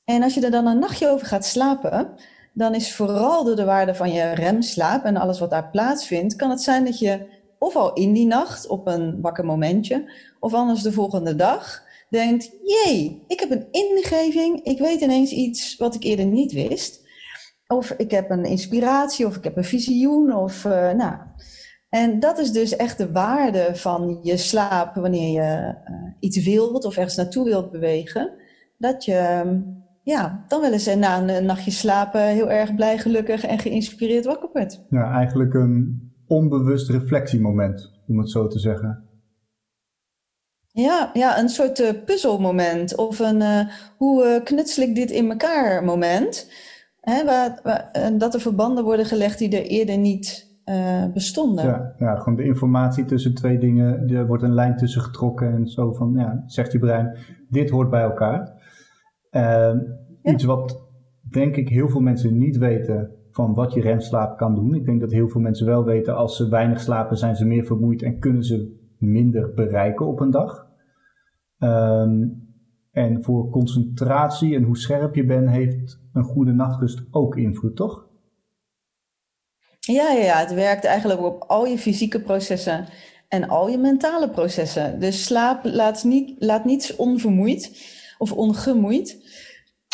En 0.05 0.23
als 0.23 0.35
je 0.35 0.41
er 0.41 0.51
dan 0.51 0.67
een 0.67 0.79
nachtje 0.79 1.09
over 1.09 1.27
gaat 1.27 1.45
slapen, 1.45 2.15
dan 2.53 2.75
is 2.75 2.95
vooral 2.95 3.45
door 3.45 3.57
de 3.57 3.65
waarde 3.65 3.95
van 3.95 4.13
je 4.13 4.35
remslaap 4.35 5.05
en 5.05 5.17
alles 5.17 5.39
wat 5.39 5.51
daar 5.51 5.71
plaatsvindt, 5.71 6.37
kan 6.37 6.51
het 6.51 6.61
zijn 6.61 6.85
dat 6.85 6.99
je 6.99 7.43
of 7.59 7.77
al 7.77 7.93
in 7.93 8.13
die 8.13 8.27
nacht 8.27 8.67
op 8.67 8.87
een 8.87 9.21
wakker 9.21 9.45
momentje, 9.45 10.13
of 10.41 10.55
anders 10.55 10.83
de 10.83 10.93
volgende 10.93 11.37
dag 11.37 11.83
denkt, 12.09 12.51
jee, 12.63 13.25
ik 13.27 13.41
heb 13.41 13.51
een 13.51 13.69
ingeving, 13.71 14.61
ik 14.65 14.79
weet 14.79 15.01
ineens 15.01 15.31
iets 15.31 15.77
wat 15.77 15.95
ik 15.95 16.03
eerder 16.03 16.27
niet 16.27 16.53
wist. 16.53 17.03
Of 17.67 17.91
ik 17.91 18.11
heb 18.11 18.31
een 18.31 18.45
inspiratie, 18.45 19.27
of 19.27 19.37
ik 19.37 19.45
heb 19.45 19.57
een 19.57 19.65
visioen, 19.65 20.37
of 20.37 20.65
uh, 20.65 20.91
nou, 20.91 21.17
en 21.95 22.21
dat 22.21 22.39
is 22.39 22.53
dus 22.53 22.77
echt 22.77 22.99
de 22.99 23.13
waarde 23.13 23.71
van 23.73 24.19
je 24.23 24.37
slaap 24.37 24.95
wanneer 24.95 25.33
je 25.33 25.75
uh, 25.91 26.13
iets 26.21 26.45
wilt 26.45 26.85
of 26.85 26.97
ergens 26.97 27.17
naartoe 27.17 27.45
wilt 27.45 27.71
bewegen. 27.71 28.33
Dat 28.79 29.05
je 29.05 29.45
ja, 30.03 30.45
dan 30.49 30.61
wel 30.61 30.73
eens 30.73 30.95
na 30.95 31.29
een 31.29 31.45
nachtje 31.45 31.71
slapen 31.71 32.21
heel 32.21 32.51
erg 32.51 32.75
blij, 32.75 32.99
gelukkig 32.99 33.45
en 33.45 33.59
geïnspireerd 33.59 34.25
wakker 34.25 34.49
wordt. 34.53 34.85
Ja, 34.91 35.13
eigenlijk 35.13 35.55
een 35.55 36.03
onbewust 36.27 36.91
reflectiemoment, 36.91 37.91
om 38.07 38.19
het 38.19 38.31
zo 38.31 38.47
te 38.47 38.59
zeggen. 38.59 39.09
Ja, 40.67 41.11
ja 41.13 41.39
een 41.39 41.49
soort 41.49 41.81
uh, 41.81 41.91
puzzelmoment 42.05 42.97
of 42.97 43.19
een 43.19 43.41
uh, 43.41 43.61
hoe 43.97 44.41
knutsel 44.45 44.83
ik 44.83 44.95
dit 44.95 45.11
in 45.11 45.31
elkaar 45.31 45.85
moment. 45.85 46.51
Hè, 47.01 47.25
waar, 47.25 47.61
waar, 47.63 48.13
dat 48.19 48.35
er 48.35 48.41
verbanden 48.41 48.85
worden 48.85 49.07
gelegd 49.07 49.39
die 49.39 49.57
er 49.57 49.67
eerder 49.67 49.99
niet 49.99 50.54
uh, 50.69 51.13
bestonden. 51.13 51.65
Ja, 51.65 51.95
ja, 51.99 52.17
gewoon 52.17 52.37
de 52.37 52.45
informatie 52.45 53.05
tussen 53.05 53.35
twee 53.35 53.59
dingen, 53.59 54.09
er 54.09 54.27
wordt 54.27 54.43
een 54.43 54.55
lijn 54.55 54.77
tussen 54.77 55.03
getrokken 55.03 55.53
en 55.53 55.67
zo 55.67 55.93
van, 55.93 56.13
ja, 56.17 56.43
zegt 56.47 56.73
je 56.73 56.79
brein, 56.79 57.17
dit 57.49 57.71
hoort 57.71 57.91
bij 57.91 58.03
elkaar. 58.03 58.63
Uh, 59.31 59.75
Iets 60.23 60.45
wat 60.45 60.89
denk 61.31 61.57
ik 61.57 61.69
heel 61.69 61.89
veel 61.89 62.01
mensen 62.01 62.39
niet 62.39 62.57
weten 62.57 63.11
van 63.31 63.55
wat 63.55 63.73
je 63.73 63.81
remslaap 63.81 64.37
kan 64.37 64.55
doen. 64.55 64.75
Ik 64.75 64.85
denk 64.85 65.01
dat 65.01 65.13
heel 65.13 65.29
veel 65.29 65.41
mensen 65.41 65.67
wel 65.67 65.85
weten, 65.85 66.17
als 66.17 66.37
ze 66.37 66.49
weinig 66.49 66.81
slapen 66.81 67.17
zijn 67.17 67.37
ze 67.37 67.47
meer 67.47 67.65
vermoeid 67.65 68.03
en 68.03 68.19
kunnen 68.19 68.45
ze 68.45 68.83
minder 68.99 69.53
bereiken 69.55 70.07
op 70.07 70.21
een 70.21 70.31
dag. 70.31 70.67
Um, 71.59 72.43
en 72.91 73.23
voor 73.23 73.51
concentratie 73.51 74.55
en 74.55 74.63
hoe 74.63 74.77
scherp 74.77 75.15
je 75.15 75.27
bent, 75.27 75.51
heeft 75.51 76.03
een 76.13 76.25
goede 76.25 76.53
nachtrust 76.53 77.07
ook 77.11 77.37
invloed, 77.37 77.77
toch? 77.77 78.09
Ja, 79.87 80.11
ja, 80.11 80.23
ja, 80.23 80.39
het 80.39 80.55
werkt 80.55 80.85
eigenlijk 80.85 81.23
op 81.23 81.45
al 81.47 81.67
je 81.67 81.79
fysieke 81.79 82.21
processen 82.21 82.87
en 83.29 83.49
al 83.49 83.69
je 83.69 83.79
mentale 83.79 84.31
processen. 84.31 85.01
Dus 85.01 85.25
slaap 85.25 85.61
laat, 85.63 86.05
niet, 86.05 86.35
laat 86.39 86.65
niets 86.65 86.97
onvermoeid 86.97 87.83
of 88.19 88.33
ongemoeid. 88.33 89.23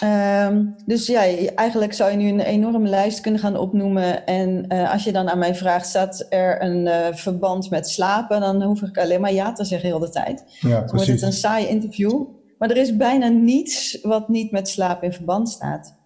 Um, 0.05 0.75
dus 0.87 1.07
ja, 1.07 1.21
eigenlijk 1.55 1.93
zou 1.93 2.11
je 2.11 2.17
nu 2.17 2.29
een 2.29 2.41
enorme 2.41 2.89
lijst 2.89 3.21
kunnen 3.21 3.41
gaan 3.41 3.57
opnoemen. 3.57 4.27
En 4.27 4.65
uh, 4.69 4.93
als 4.93 5.05
je 5.05 5.13
dan 5.13 5.29
aan 5.31 5.39
mij 5.39 5.55
vraagt, 5.55 5.87
staat 5.87 6.27
er 6.29 6.63
een 6.63 6.87
uh, 6.87 7.07
verband 7.13 7.71
met 7.71 7.89
slapen? 7.89 8.41
Dan 8.41 8.63
hoef 8.63 8.83
ik 8.83 8.99
alleen 8.99 9.21
maar 9.21 9.33
ja 9.33 9.53
te 9.53 9.65
zeggen 9.65 9.89
heel 9.89 9.99
de 9.99 10.11
tijd. 10.11 10.45
Ja, 10.61 10.81
dan 10.81 10.97
wordt 10.97 11.07
het 11.07 11.23
een 11.23 11.33
saai 11.33 11.67
interview. 11.67 12.25
Maar 12.59 12.71
er 12.71 12.77
is 12.77 12.97
bijna 12.97 13.29
niets 13.29 13.99
wat 14.03 14.29
niet 14.29 14.51
met 14.51 14.69
slaap 14.69 15.03
in 15.03 15.13
verband 15.13 15.49
staat. 15.49 15.99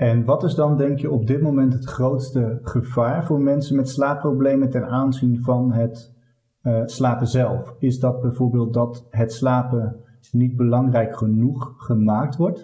En 0.00 0.24
wat 0.24 0.42
is 0.42 0.54
dan, 0.54 0.76
denk 0.76 0.98
je, 0.98 1.10
op 1.10 1.26
dit 1.26 1.40
moment 1.40 1.72
het 1.72 1.84
grootste 1.84 2.58
gevaar 2.62 3.24
voor 3.24 3.40
mensen 3.40 3.76
met 3.76 3.88
slaapproblemen 3.88 4.70
ten 4.70 4.84
aanzien 4.86 5.42
van 5.42 5.72
het 5.72 6.12
uh, 6.62 6.82
slapen 6.84 7.26
zelf? 7.26 7.74
Is 7.78 7.98
dat 7.98 8.20
bijvoorbeeld 8.20 8.74
dat 8.74 9.06
het 9.10 9.32
slapen 9.32 10.04
niet 10.32 10.56
belangrijk 10.56 11.16
genoeg 11.16 11.74
gemaakt 11.76 12.36
wordt? 12.36 12.58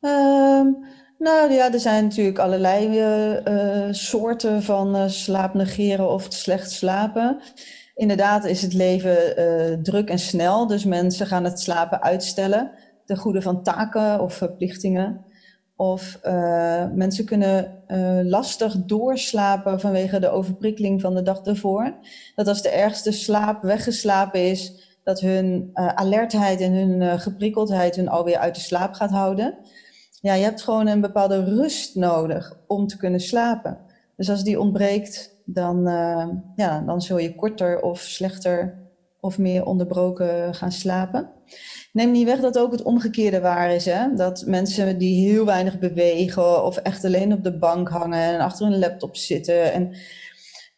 Um, 0.00 0.76
nou 1.18 1.52
ja, 1.52 1.72
er 1.72 1.80
zijn 1.80 2.04
natuurlijk 2.04 2.38
allerlei 2.38 2.88
uh, 2.88 3.86
uh, 3.86 3.92
soorten 3.92 4.62
van 4.62 4.96
uh, 4.96 5.06
slaap 5.06 5.54
negeren 5.54 6.10
of 6.10 6.26
slecht 6.28 6.70
slapen. 6.70 7.40
Inderdaad 7.94 8.44
is 8.44 8.62
het 8.62 8.74
leven 8.74 9.16
druk 9.82 10.08
en 10.08 10.18
snel, 10.18 10.66
dus 10.66 10.84
mensen 10.84 11.26
gaan 11.26 11.44
het 11.44 11.60
slapen 11.60 12.02
uitstellen 12.02 12.70
ten 13.08 13.16
goede 13.16 13.42
van 13.42 13.62
taken 13.62 14.20
of 14.20 14.34
verplichtingen. 14.34 15.24
Of 15.76 16.20
mensen 16.94 17.24
kunnen 17.24 17.82
lastig 18.22 18.84
doorslapen 18.84 19.80
vanwege 19.80 20.20
de 20.20 20.28
overprikkeling 20.28 21.00
van 21.00 21.14
de 21.14 21.22
dag 21.22 21.40
ervoor. 21.40 21.94
Dat 22.34 22.48
als 22.48 22.62
de 22.62 22.68
ergste 22.68 23.12
slaap 23.12 23.62
weggeslapen 23.62 24.50
is, 24.50 24.86
dat 25.04 25.20
hun 25.20 25.70
alertheid 25.74 26.60
en 26.60 26.72
hun 26.72 27.20
geprikkeldheid 27.20 27.96
hun 27.96 28.08
alweer 28.08 28.38
uit 28.38 28.54
de 28.54 28.60
slaap 28.60 28.94
gaat 28.94 29.10
houden 29.10 29.58
ja, 30.20 30.34
je 30.34 30.44
hebt 30.44 30.62
gewoon 30.62 30.86
een 30.86 31.00
bepaalde 31.00 31.44
rust 31.44 31.94
nodig 31.94 32.58
om 32.66 32.86
te 32.86 32.96
kunnen 32.96 33.20
slapen. 33.20 33.78
Dus 34.16 34.30
als 34.30 34.44
die 34.44 34.60
ontbreekt, 34.60 35.36
dan, 35.44 35.82
ja, 36.56 36.80
dan 36.86 37.02
zul 37.02 37.18
je 37.18 37.34
korter 37.34 37.80
of 37.80 38.00
slechter 38.00 38.87
of 39.28 39.38
meer 39.38 39.64
onderbroken 39.64 40.54
gaan 40.54 40.72
slapen. 40.72 41.30
Neem 41.92 42.10
niet 42.10 42.24
weg 42.24 42.40
dat 42.40 42.58
ook 42.58 42.72
het 42.72 42.82
omgekeerde 42.82 43.40
waar 43.40 43.74
is. 43.74 43.84
Hè? 43.84 44.14
Dat 44.14 44.44
mensen 44.46 44.98
die 44.98 45.30
heel 45.30 45.44
weinig 45.44 45.78
bewegen 45.78 46.64
of 46.64 46.76
echt 46.76 47.04
alleen 47.04 47.32
op 47.32 47.44
de 47.44 47.58
bank 47.58 47.88
hangen 47.88 48.34
en 48.34 48.40
achter 48.40 48.66
een 48.66 48.78
laptop 48.78 49.16
zitten 49.16 49.72
en 49.72 49.96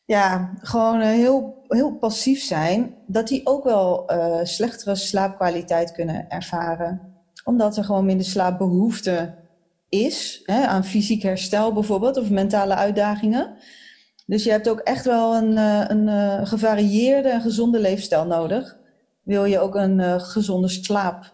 ja, 0.04 0.52
gewoon 0.60 1.00
heel, 1.00 1.64
heel 1.68 1.96
passief 1.96 2.42
zijn, 2.42 2.94
dat 3.06 3.28
die 3.28 3.46
ook 3.46 3.64
wel 3.64 4.12
uh, 4.12 4.38
slechtere 4.42 4.94
slaapkwaliteit 4.94 5.92
kunnen 5.92 6.28
ervaren 6.28 7.10
omdat 7.44 7.76
er 7.76 7.84
gewoon 7.84 8.04
minder 8.04 8.26
slaapbehoefte 8.26 9.34
is 9.88 10.42
hè, 10.44 10.66
aan 10.66 10.84
fysiek 10.84 11.22
herstel 11.22 11.72
bijvoorbeeld 11.72 12.16
of 12.16 12.30
mentale 12.30 12.74
uitdagingen. 12.74 13.56
Dus 14.30 14.44
je 14.44 14.50
hebt 14.50 14.70
ook 14.70 14.78
echt 14.78 15.04
wel 15.04 15.36
een, 15.36 15.56
eh, 15.56 15.84
een, 15.88 16.08
eh, 16.08 16.46
gevarieerde 16.46 17.28
en 17.28 17.40
gezonde 17.40 17.80
leefstijl 17.80 18.26
nodig. 18.26 18.78
Wil 19.22 19.44
je 19.44 19.58
ook 19.58 19.74
een 19.74 19.98
uh, 19.98 20.18
gezonde 20.18 20.68
slaap 20.68 21.32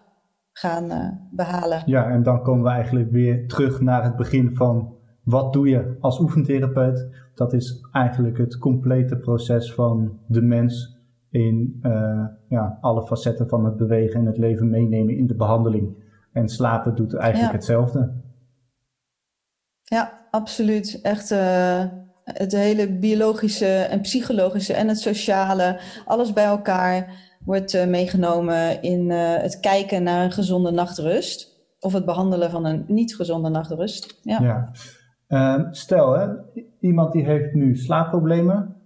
gaan 0.52 1.18
behalen. 1.30 1.82
Ja, 1.87 2.11
en 2.11 2.22
dan 2.22 2.42
komen 2.42 2.64
we 2.64 2.70
eigenlijk 2.70 3.11
weer 3.11 3.48
terug 3.48 3.80
naar 3.80 4.04
het 4.04 4.16
begin 4.16 4.56
van 4.56 4.94
wat 5.22 5.52
doe 5.52 5.68
je 5.68 5.96
als 6.00 6.20
oefentherapeut? 6.20 7.09
Dat 7.35 7.52
is 7.52 7.80
eigenlijk 7.92 8.38
het 8.38 8.59
complete 8.59 9.16
proces 9.16 9.74
van 9.74 10.18
de 10.26 10.42
mens 10.42 10.98
in 11.30 11.80
uh, 11.82 12.26
ja, 12.48 12.78
alle 12.80 13.06
facetten 13.06 13.48
van 13.48 13.64
het 13.64 13.76
bewegen 13.76 14.20
en 14.20 14.26
het 14.26 14.38
leven 14.38 14.70
meenemen 14.70 15.16
in 15.16 15.26
de 15.26 15.37
behandeling. 15.37 16.04
En 16.32 16.48
slapen 16.48 16.94
doet 16.94 17.14
eigenlijk 17.14 17.52
hetzelfde. 17.52 18.12
Ja, 19.82 20.26
absoluut. 20.30 21.00
Echt 21.02 21.30
uh, 21.30 21.85
het 22.32 22.52
hele 22.52 22.92
biologische 22.92 23.66
en 23.66 24.00
psychologische 24.00 24.72
en 24.72 24.88
het 24.88 24.98
sociale, 24.98 25.80
alles 26.04 26.32
bij 26.32 26.44
elkaar 26.44 27.24
wordt 27.44 27.74
uh, 27.74 27.86
meegenomen 27.86 28.82
in 28.82 29.10
het 29.10 29.60
kijken 29.60 30.02
naar 30.02 30.24
een 30.24 30.32
gezonde 30.32 30.70
nachtrust. 30.70 31.54
Of 31.80 31.92
het 31.92 32.04
behandelen 32.04 32.50
van 32.50 32.64
een 32.64 32.84
niet 32.88 33.16
gezonde 33.16 33.48
nachtrust. 33.48 34.18
Ja. 34.22 34.40
ja. 34.40 34.70
Ehm, 35.26 35.72
stel, 35.72 36.12
hè, 36.12 36.28
iemand 36.80 37.12
die 37.12 37.24
heeft 37.24 37.54
nu 37.54 37.76
slaapproblemen. 37.76 38.76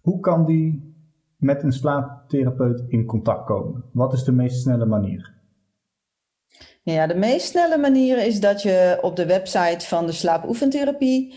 Hoe 0.00 0.20
kan 0.20 0.44
die 0.44 0.94
met 1.36 1.62
een 1.62 1.72
slaaptherapeut 1.72 2.84
in 2.88 3.06
contact 3.06 3.46
komen? 3.46 3.84
Wat 3.92 4.12
is 4.12 4.24
de 4.24 4.32
meest 4.32 4.60
snelle 4.60 4.86
manier? 4.86 5.34
Ja, 6.82 7.06
de 7.06 7.14
meest 7.14 7.46
snelle 7.46 7.78
manier 7.78 8.26
is 8.26 8.40
dat 8.40 8.62
je 8.62 8.98
op 9.02 9.16
de 9.16 9.26
website 9.26 9.86
van 9.86 10.06
de 10.06 10.12
slaapoefentherapie, 10.12 11.34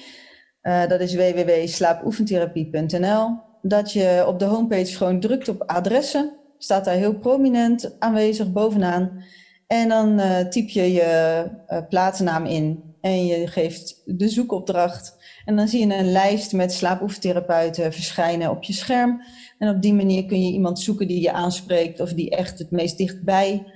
uh, 0.64 0.88
dat 0.88 1.00
is 1.00 1.16
www.slaapoefentherapie.nl, 1.16 3.38
dat 3.62 3.92
je 3.92 4.24
op 4.28 4.40
de 4.40 4.46
homepage 4.46 4.96
gewoon 4.96 5.20
drukt 5.20 5.50
op 5.50 5.64
adressen, 5.66 6.38
staat 6.58 6.86
daar 6.86 6.96
heel 6.96 7.18
prominent 7.18 7.96
aanwezig 8.00 8.52
bovenaan. 8.52 9.24
En 9.68 9.90
dan 9.90 10.20
uh, 10.20 10.40
typ 10.40 10.70
je 10.70 10.94
je 10.94 11.44
uh, 11.70 11.78
plaatsnaam 11.90 12.46
in 12.46 12.84
en 13.02 13.26
je 13.26 13.48
geeft 13.48 14.02
de 14.06 14.30
zoekopdracht. 14.30 15.18
En 15.46 15.56
dan 15.56 15.68
zie 15.68 15.88
je 15.88 15.96
een 15.96 16.12
lijst 16.12 16.54
met 16.54 16.74
slaapoefentherapeuten 16.74 17.94
verschijnen 17.94 18.50
op 18.50 18.64
je 18.64 18.74
scherm. 18.74 19.22
En 19.58 19.70
op 19.70 19.82
die 19.82 19.94
manier 19.94 20.26
kun 20.26 20.46
je 20.46 20.52
iemand 20.52 20.80
zoeken 20.80 21.08
die 21.08 21.22
je 21.22 21.32
aanspreekt 21.32 22.00
of 22.00 22.14
die 22.14 22.30
echt 22.30 22.60
het 22.60 22.72
meest 22.72 22.98
dichtbij 22.98 23.74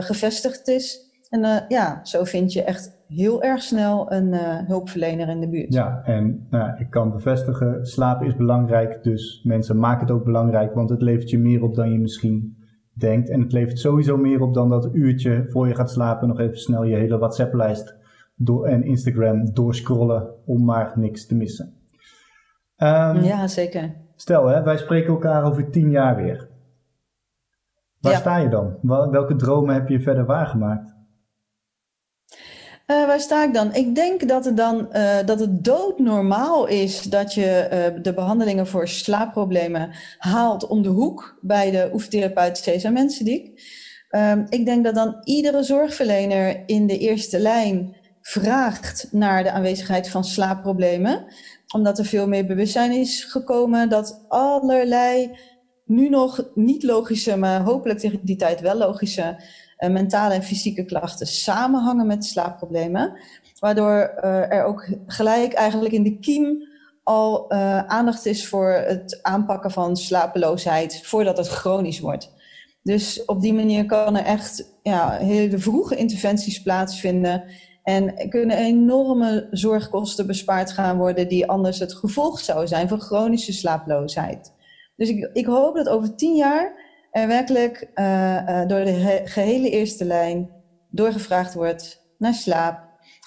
gevestigd 0.00 0.68
is. 0.68 1.00
En 1.28 1.64
ja, 1.68 2.00
zo 2.04 2.24
vind 2.24 2.52
je 2.52 2.62
echt 2.62 2.93
heel 3.06 3.42
erg 3.42 3.62
snel 3.62 4.12
een 4.12 4.32
uh, 4.32 4.58
hulpverlener 4.66 5.28
in 5.28 5.40
de 5.40 5.48
buurt. 5.48 5.72
Ja, 5.72 6.02
en 6.04 6.46
nou, 6.50 6.72
ik 6.78 6.90
kan 6.90 7.12
bevestigen, 7.12 7.86
slapen 7.86 8.26
is 8.26 8.36
belangrijk. 8.36 9.02
Dus 9.02 9.42
mensen 9.44 9.78
maken 9.78 10.06
het 10.06 10.10
ook 10.10 10.24
belangrijk, 10.24 10.74
want 10.74 10.90
het 10.90 11.02
levert 11.02 11.30
je 11.30 11.38
meer 11.38 11.62
op 11.62 11.74
dan 11.74 11.92
je 11.92 11.98
misschien 11.98 12.56
denkt. 12.92 13.30
En 13.30 13.40
het 13.40 13.52
levert 13.52 13.78
sowieso 13.78 14.16
meer 14.16 14.40
op 14.40 14.54
dan 14.54 14.68
dat 14.68 14.88
uurtje 14.92 15.46
voor 15.48 15.68
je 15.68 15.74
gaat 15.74 15.90
slapen 15.90 16.28
nog 16.28 16.40
even 16.40 16.58
snel 16.58 16.84
je 16.84 16.96
hele 16.96 17.18
WhatsApp-lijst 17.18 17.96
door, 18.36 18.66
en 18.66 18.84
Instagram 18.84 19.52
doorscrollen 19.52 20.34
om 20.46 20.64
maar 20.64 20.92
niks 20.94 21.26
te 21.26 21.34
missen. 21.34 21.74
Um, 22.76 23.22
ja, 23.22 23.46
zeker. 23.46 23.94
Stel, 24.16 24.46
hè, 24.46 24.62
wij 24.62 24.76
spreken 24.76 25.12
elkaar 25.12 25.44
over 25.44 25.70
tien 25.70 25.90
jaar 25.90 26.16
weer. 26.16 26.48
Waar 28.00 28.14
sta 28.14 28.36
je 28.36 28.48
dan? 28.48 28.78
Welke 29.10 29.36
dromen 29.36 29.74
heb 29.74 29.88
je 29.88 30.00
verder 30.00 30.24
waargemaakt? 30.24 30.93
Uh, 32.86 33.06
waar 33.06 33.20
sta 33.20 33.44
ik 33.44 33.54
dan? 33.54 33.74
Ik 33.74 33.94
denk 33.94 34.28
dat 34.28 34.44
het 34.44 34.56
dan 34.56 34.88
uh, 34.92 35.16
dat 35.24 35.40
het 35.40 35.64
doodnormaal 35.64 36.66
is 36.66 37.02
dat 37.02 37.34
je 37.34 37.68
uh, 37.96 38.02
de 38.02 38.14
behandelingen 38.14 38.66
voor 38.66 38.88
slaapproblemen 38.88 39.90
haalt 40.18 40.66
om 40.66 40.82
de 40.82 40.88
hoek 40.88 41.38
bij 41.40 41.70
de 41.70 41.90
oefentherapeut 41.92 42.58
Cesar 42.58 42.92
Mensendiek. 42.92 43.62
Um, 44.10 44.46
ik 44.48 44.64
denk 44.64 44.84
dat 44.84 44.94
dan 44.94 45.20
iedere 45.24 45.62
zorgverlener 45.62 46.62
in 46.66 46.86
de 46.86 46.98
eerste 46.98 47.38
lijn 47.38 47.96
vraagt 48.20 49.08
naar 49.10 49.42
de 49.42 49.50
aanwezigheid 49.50 50.08
van 50.08 50.24
slaapproblemen, 50.24 51.24
omdat 51.74 51.98
er 51.98 52.04
veel 52.04 52.28
meer 52.28 52.46
bewustzijn 52.46 52.92
is 52.92 53.24
gekomen 53.24 53.88
dat 53.88 54.24
allerlei 54.28 55.38
nu 55.84 56.08
nog 56.08 56.50
niet 56.54 56.82
logische, 56.82 57.36
maar 57.36 57.60
hopelijk 57.60 57.98
tegen 57.98 58.20
die 58.22 58.36
tijd 58.36 58.60
wel 58.60 58.76
logische 58.76 59.42
mentale 59.78 60.34
en 60.34 60.42
fysieke 60.42 60.84
klachten 60.84 61.26
samenhangen 61.26 62.06
met 62.06 62.24
slaapproblemen. 62.24 63.12
Waardoor 63.58 64.14
uh, 64.24 64.52
er 64.52 64.64
ook 64.64 64.88
gelijk 65.06 65.52
eigenlijk 65.52 65.94
in 65.94 66.02
de 66.02 66.18
kiem 66.18 66.68
al 67.02 67.52
uh, 67.52 67.78
aandacht 67.86 68.26
is 68.26 68.48
voor 68.48 68.70
het 68.70 69.18
aanpakken 69.22 69.70
van 69.70 69.96
slapeloosheid 69.96 71.00
voordat 71.06 71.36
het 71.36 71.48
chronisch 71.48 72.00
wordt. 72.00 72.32
Dus 72.82 73.24
op 73.24 73.40
die 73.40 73.54
manier 73.54 73.86
kan 73.86 74.16
er 74.16 74.24
echt 74.24 74.78
ja, 74.82 75.10
hele 75.10 75.58
vroege 75.58 75.96
interventies 75.96 76.62
plaatsvinden 76.62 77.44
En 77.84 78.28
kunnen 78.28 78.56
enorme 78.56 79.46
zorgkosten 79.50 80.26
bespaard 80.26 80.72
gaan 80.72 80.96
worden, 80.96 81.28
die 81.28 81.46
anders 81.46 81.78
het 81.78 81.94
gevolg 81.94 82.40
zouden 82.40 82.68
zijn 82.68 82.88
van 82.88 83.00
chronische 83.00 83.52
slaaploosheid. 83.52 84.52
Dus 84.96 85.08
ik, 85.08 85.30
ik 85.32 85.46
hoop 85.46 85.76
dat 85.76 85.88
over 85.88 86.14
tien 86.14 86.36
jaar 86.36 86.83
er 87.14 87.28
werkelijk 87.28 87.90
uh, 87.94 88.04
uh, 88.48 88.66
door 88.66 88.84
de 88.84 89.22
gehele 89.24 89.70
eerste 89.70 90.04
lijn 90.04 90.50
doorgevraagd 90.90 91.54
wordt 91.54 92.06
naar 92.18 92.34
slaap. 92.34 92.78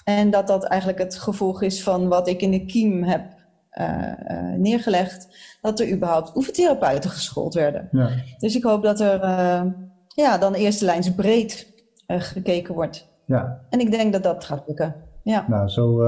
En 0.04 0.30
dat 0.30 0.46
dat 0.46 0.64
eigenlijk 0.64 1.00
het 1.00 1.18
gevolg 1.18 1.62
is 1.62 1.82
van 1.82 2.08
wat 2.08 2.28
ik 2.28 2.40
in 2.40 2.50
de 2.50 2.64
kiem 2.64 3.02
heb 3.02 3.22
uh, 3.80 4.12
neergelegd. 4.56 5.28
Dat 5.60 5.80
er 5.80 5.92
überhaupt 5.92 6.36
oefentherapeuten 6.36 7.10
geschoold 7.10 7.54
werden. 7.54 7.88
Ja. 7.92 8.10
Dus 8.38 8.56
ik 8.56 8.62
hoop 8.62 8.82
dat 8.82 9.00
er 9.00 9.20
ja, 10.06 10.38
dan 10.38 10.54
eerste 10.54 10.84
lijns 10.84 11.14
breed 11.14 11.74
gekeken 12.06 12.74
wordt. 12.74 13.08
Ja. 13.26 13.60
En 13.70 13.80
ik 13.80 13.90
denk 13.90 14.12
dat 14.12 14.22
dat 14.22 14.44
gaat 14.44 14.62
lukken. 14.66 14.94
Ja. 15.22 15.44
Nou, 15.48 15.68
zo 15.68 15.98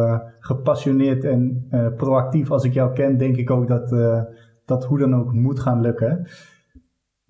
gepassioneerd 0.40 1.24
en 1.24 1.66
proactief 1.96 2.50
als 2.50 2.64
ik 2.64 2.72
jou 2.72 2.92
ken, 2.92 3.18
denk 3.18 3.36
ik 3.36 3.50
ook 3.50 3.68
dat 3.68 3.88
dat 4.64 4.84
hoe 4.84 4.98
dan 4.98 5.14
ook 5.14 5.32
moet 5.32 5.60
gaan 5.60 5.80
lukken. 5.80 6.26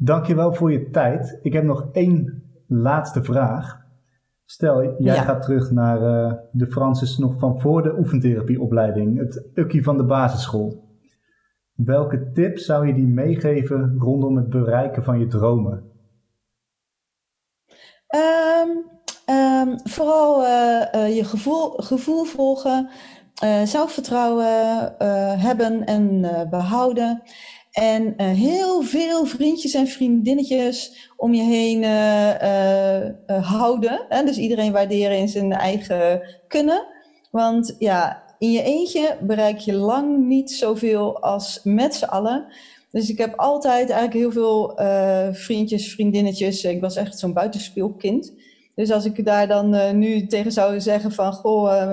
Dankjewel 0.03 0.55
voor 0.55 0.73
je 0.73 0.91
tijd. 0.91 1.39
Ik 1.43 1.53
heb 1.53 1.65
nog 1.65 1.89
één 1.93 2.43
laatste 2.67 3.23
vraag. 3.23 3.81
Stel, 4.45 5.03
jij 5.03 5.17
gaat 5.17 5.43
terug 5.43 5.71
naar 5.71 6.03
uh, 6.03 6.33
de 6.53 6.67
Francis 6.67 7.19
nog 7.19 7.39
van 7.39 7.61
voor 7.61 7.83
de 7.83 7.99
oefentherapieopleiding, 7.99 9.19
het 9.19 9.49
ukkie 9.55 9.83
van 9.83 9.97
de 9.97 10.05
basisschool. 10.05 10.85
Welke 11.75 12.31
tip 12.33 12.59
zou 12.59 12.87
je 12.87 12.95
die 12.95 13.07
meegeven 13.07 13.97
rondom 13.99 14.37
het 14.37 14.51
bereiken 14.51 15.05
van 15.05 15.19
je 15.19 15.27
dromen? 15.27 15.91
Um, 18.15 18.85
um, 19.37 19.79
vooral 19.85 20.43
uh, 20.43 20.83
uh, 20.95 21.17
je 21.17 21.25
gevoel, 21.25 21.71
gevoel 21.71 22.25
volgen, 22.25 22.89
zelfvertrouwen 23.65 24.47
hebben 25.41 25.85
en 25.85 26.21
behouden. 26.51 27.23
En 27.70 28.14
uh, 28.16 28.26
heel 28.26 28.83
veel 28.83 29.24
vriendjes 29.24 29.74
en 29.74 29.87
vriendinnetjes 29.87 31.09
om 31.16 31.35
je 31.35 31.42
heen 31.42 31.83
uh, 31.83 32.35
uh, 33.26 33.48
houden. 33.48 34.06
Hè? 34.09 34.24
Dus 34.24 34.38
iedereen 34.38 34.72
waarderen 34.72 35.18
in 35.18 35.28
zijn 35.28 35.52
eigen 35.52 36.22
kunnen. 36.48 36.87
Want 37.30 37.76
ja, 37.78 38.22
in 38.38 38.52
je 38.52 38.62
eentje 38.62 39.16
bereik 39.20 39.59
je 39.59 39.72
lang 39.72 40.26
niet 40.26 40.50
zoveel 40.50 41.22
als 41.22 41.61
met 41.64 41.94
z'n 41.94 42.04
allen. 42.04 42.46
Dus 42.90 43.11
ik 43.11 43.18
heb 43.18 43.35
altijd 43.37 43.90
eigenlijk 43.90 44.12
heel 44.12 44.33
veel 44.33 44.72
vriendjes, 45.35 45.92
vriendinnetjes. 45.92 46.64
Ik 46.64 46.80
was 46.80 46.96
echt 46.96 47.18
zo'n 47.18 47.33
buitenspeelkind. 47.33 48.33
Dus 48.74 48.90
als 48.90 49.04
ik 49.04 49.24
daar 49.24 49.48
dan 49.48 49.98
nu 49.98 50.26
tegen 50.26 50.52
zou 50.52 50.80
zeggen 50.80 51.12
van... 51.12 51.33
Goh, 51.33 51.92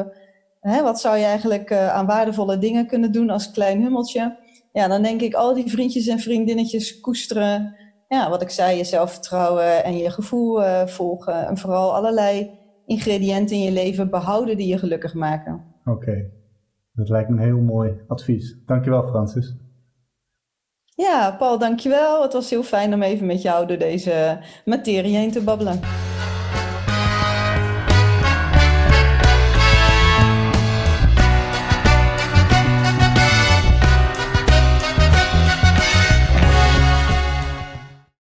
hè, 0.61 0.81
wat 0.81 0.99
zou 0.99 1.17
je 1.17 1.25
eigenlijk 1.25 1.73
aan 1.73 2.05
waardevolle 2.05 2.57
dingen 2.57 2.87
kunnen 2.87 3.11
doen 3.11 3.29
als 3.29 3.51
klein 3.51 3.81
hummeltje 3.81 4.37
ja, 4.77 4.87
dan 4.87 5.01
denk 5.01 5.21
ik 5.21 5.33
al 5.33 5.53
die 5.53 5.69
vriendjes 5.69 6.07
en 6.07 6.19
vriendinnetjes 6.19 6.99
koesteren. 6.99 7.75
Ja, 8.07 8.29
wat 8.29 8.41
ik 8.41 8.49
zei, 8.49 8.77
je 8.77 8.83
zelfvertrouwen 8.83 9.83
en 9.83 9.97
je 9.97 10.09
gevoel 10.09 10.61
uh, 10.61 10.87
volgen. 10.87 11.47
En 11.47 11.57
vooral 11.57 11.95
allerlei 11.95 12.51
ingrediënten 12.85 13.55
in 13.55 13.63
je 13.63 13.71
leven 13.71 14.09
behouden 14.09 14.57
die 14.57 14.67
je 14.67 14.77
gelukkig 14.77 15.13
maken. 15.13 15.65
Oké, 15.85 16.31
dat 16.91 17.09
lijkt 17.09 17.29
me 17.29 17.35
een 17.35 17.43
heel 17.43 17.61
mooi 17.61 17.91
advies. 18.07 18.57
Dankjewel 18.65 19.07
Francis. 19.07 19.55
Ja, 20.85 21.35
Paul, 21.37 21.59
dankjewel. 21.59 22.21
Het 22.21 22.33
was 22.33 22.49
heel 22.49 22.63
fijn 22.63 22.93
om 22.93 23.01
even 23.01 23.25
met 23.25 23.41
jou 23.41 23.67
door 23.67 23.77
deze 23.77 24.39
materie 24.65 25.15
heen 25.15 25.31
te 25.31 25.43
babbelen. 25.43 25.79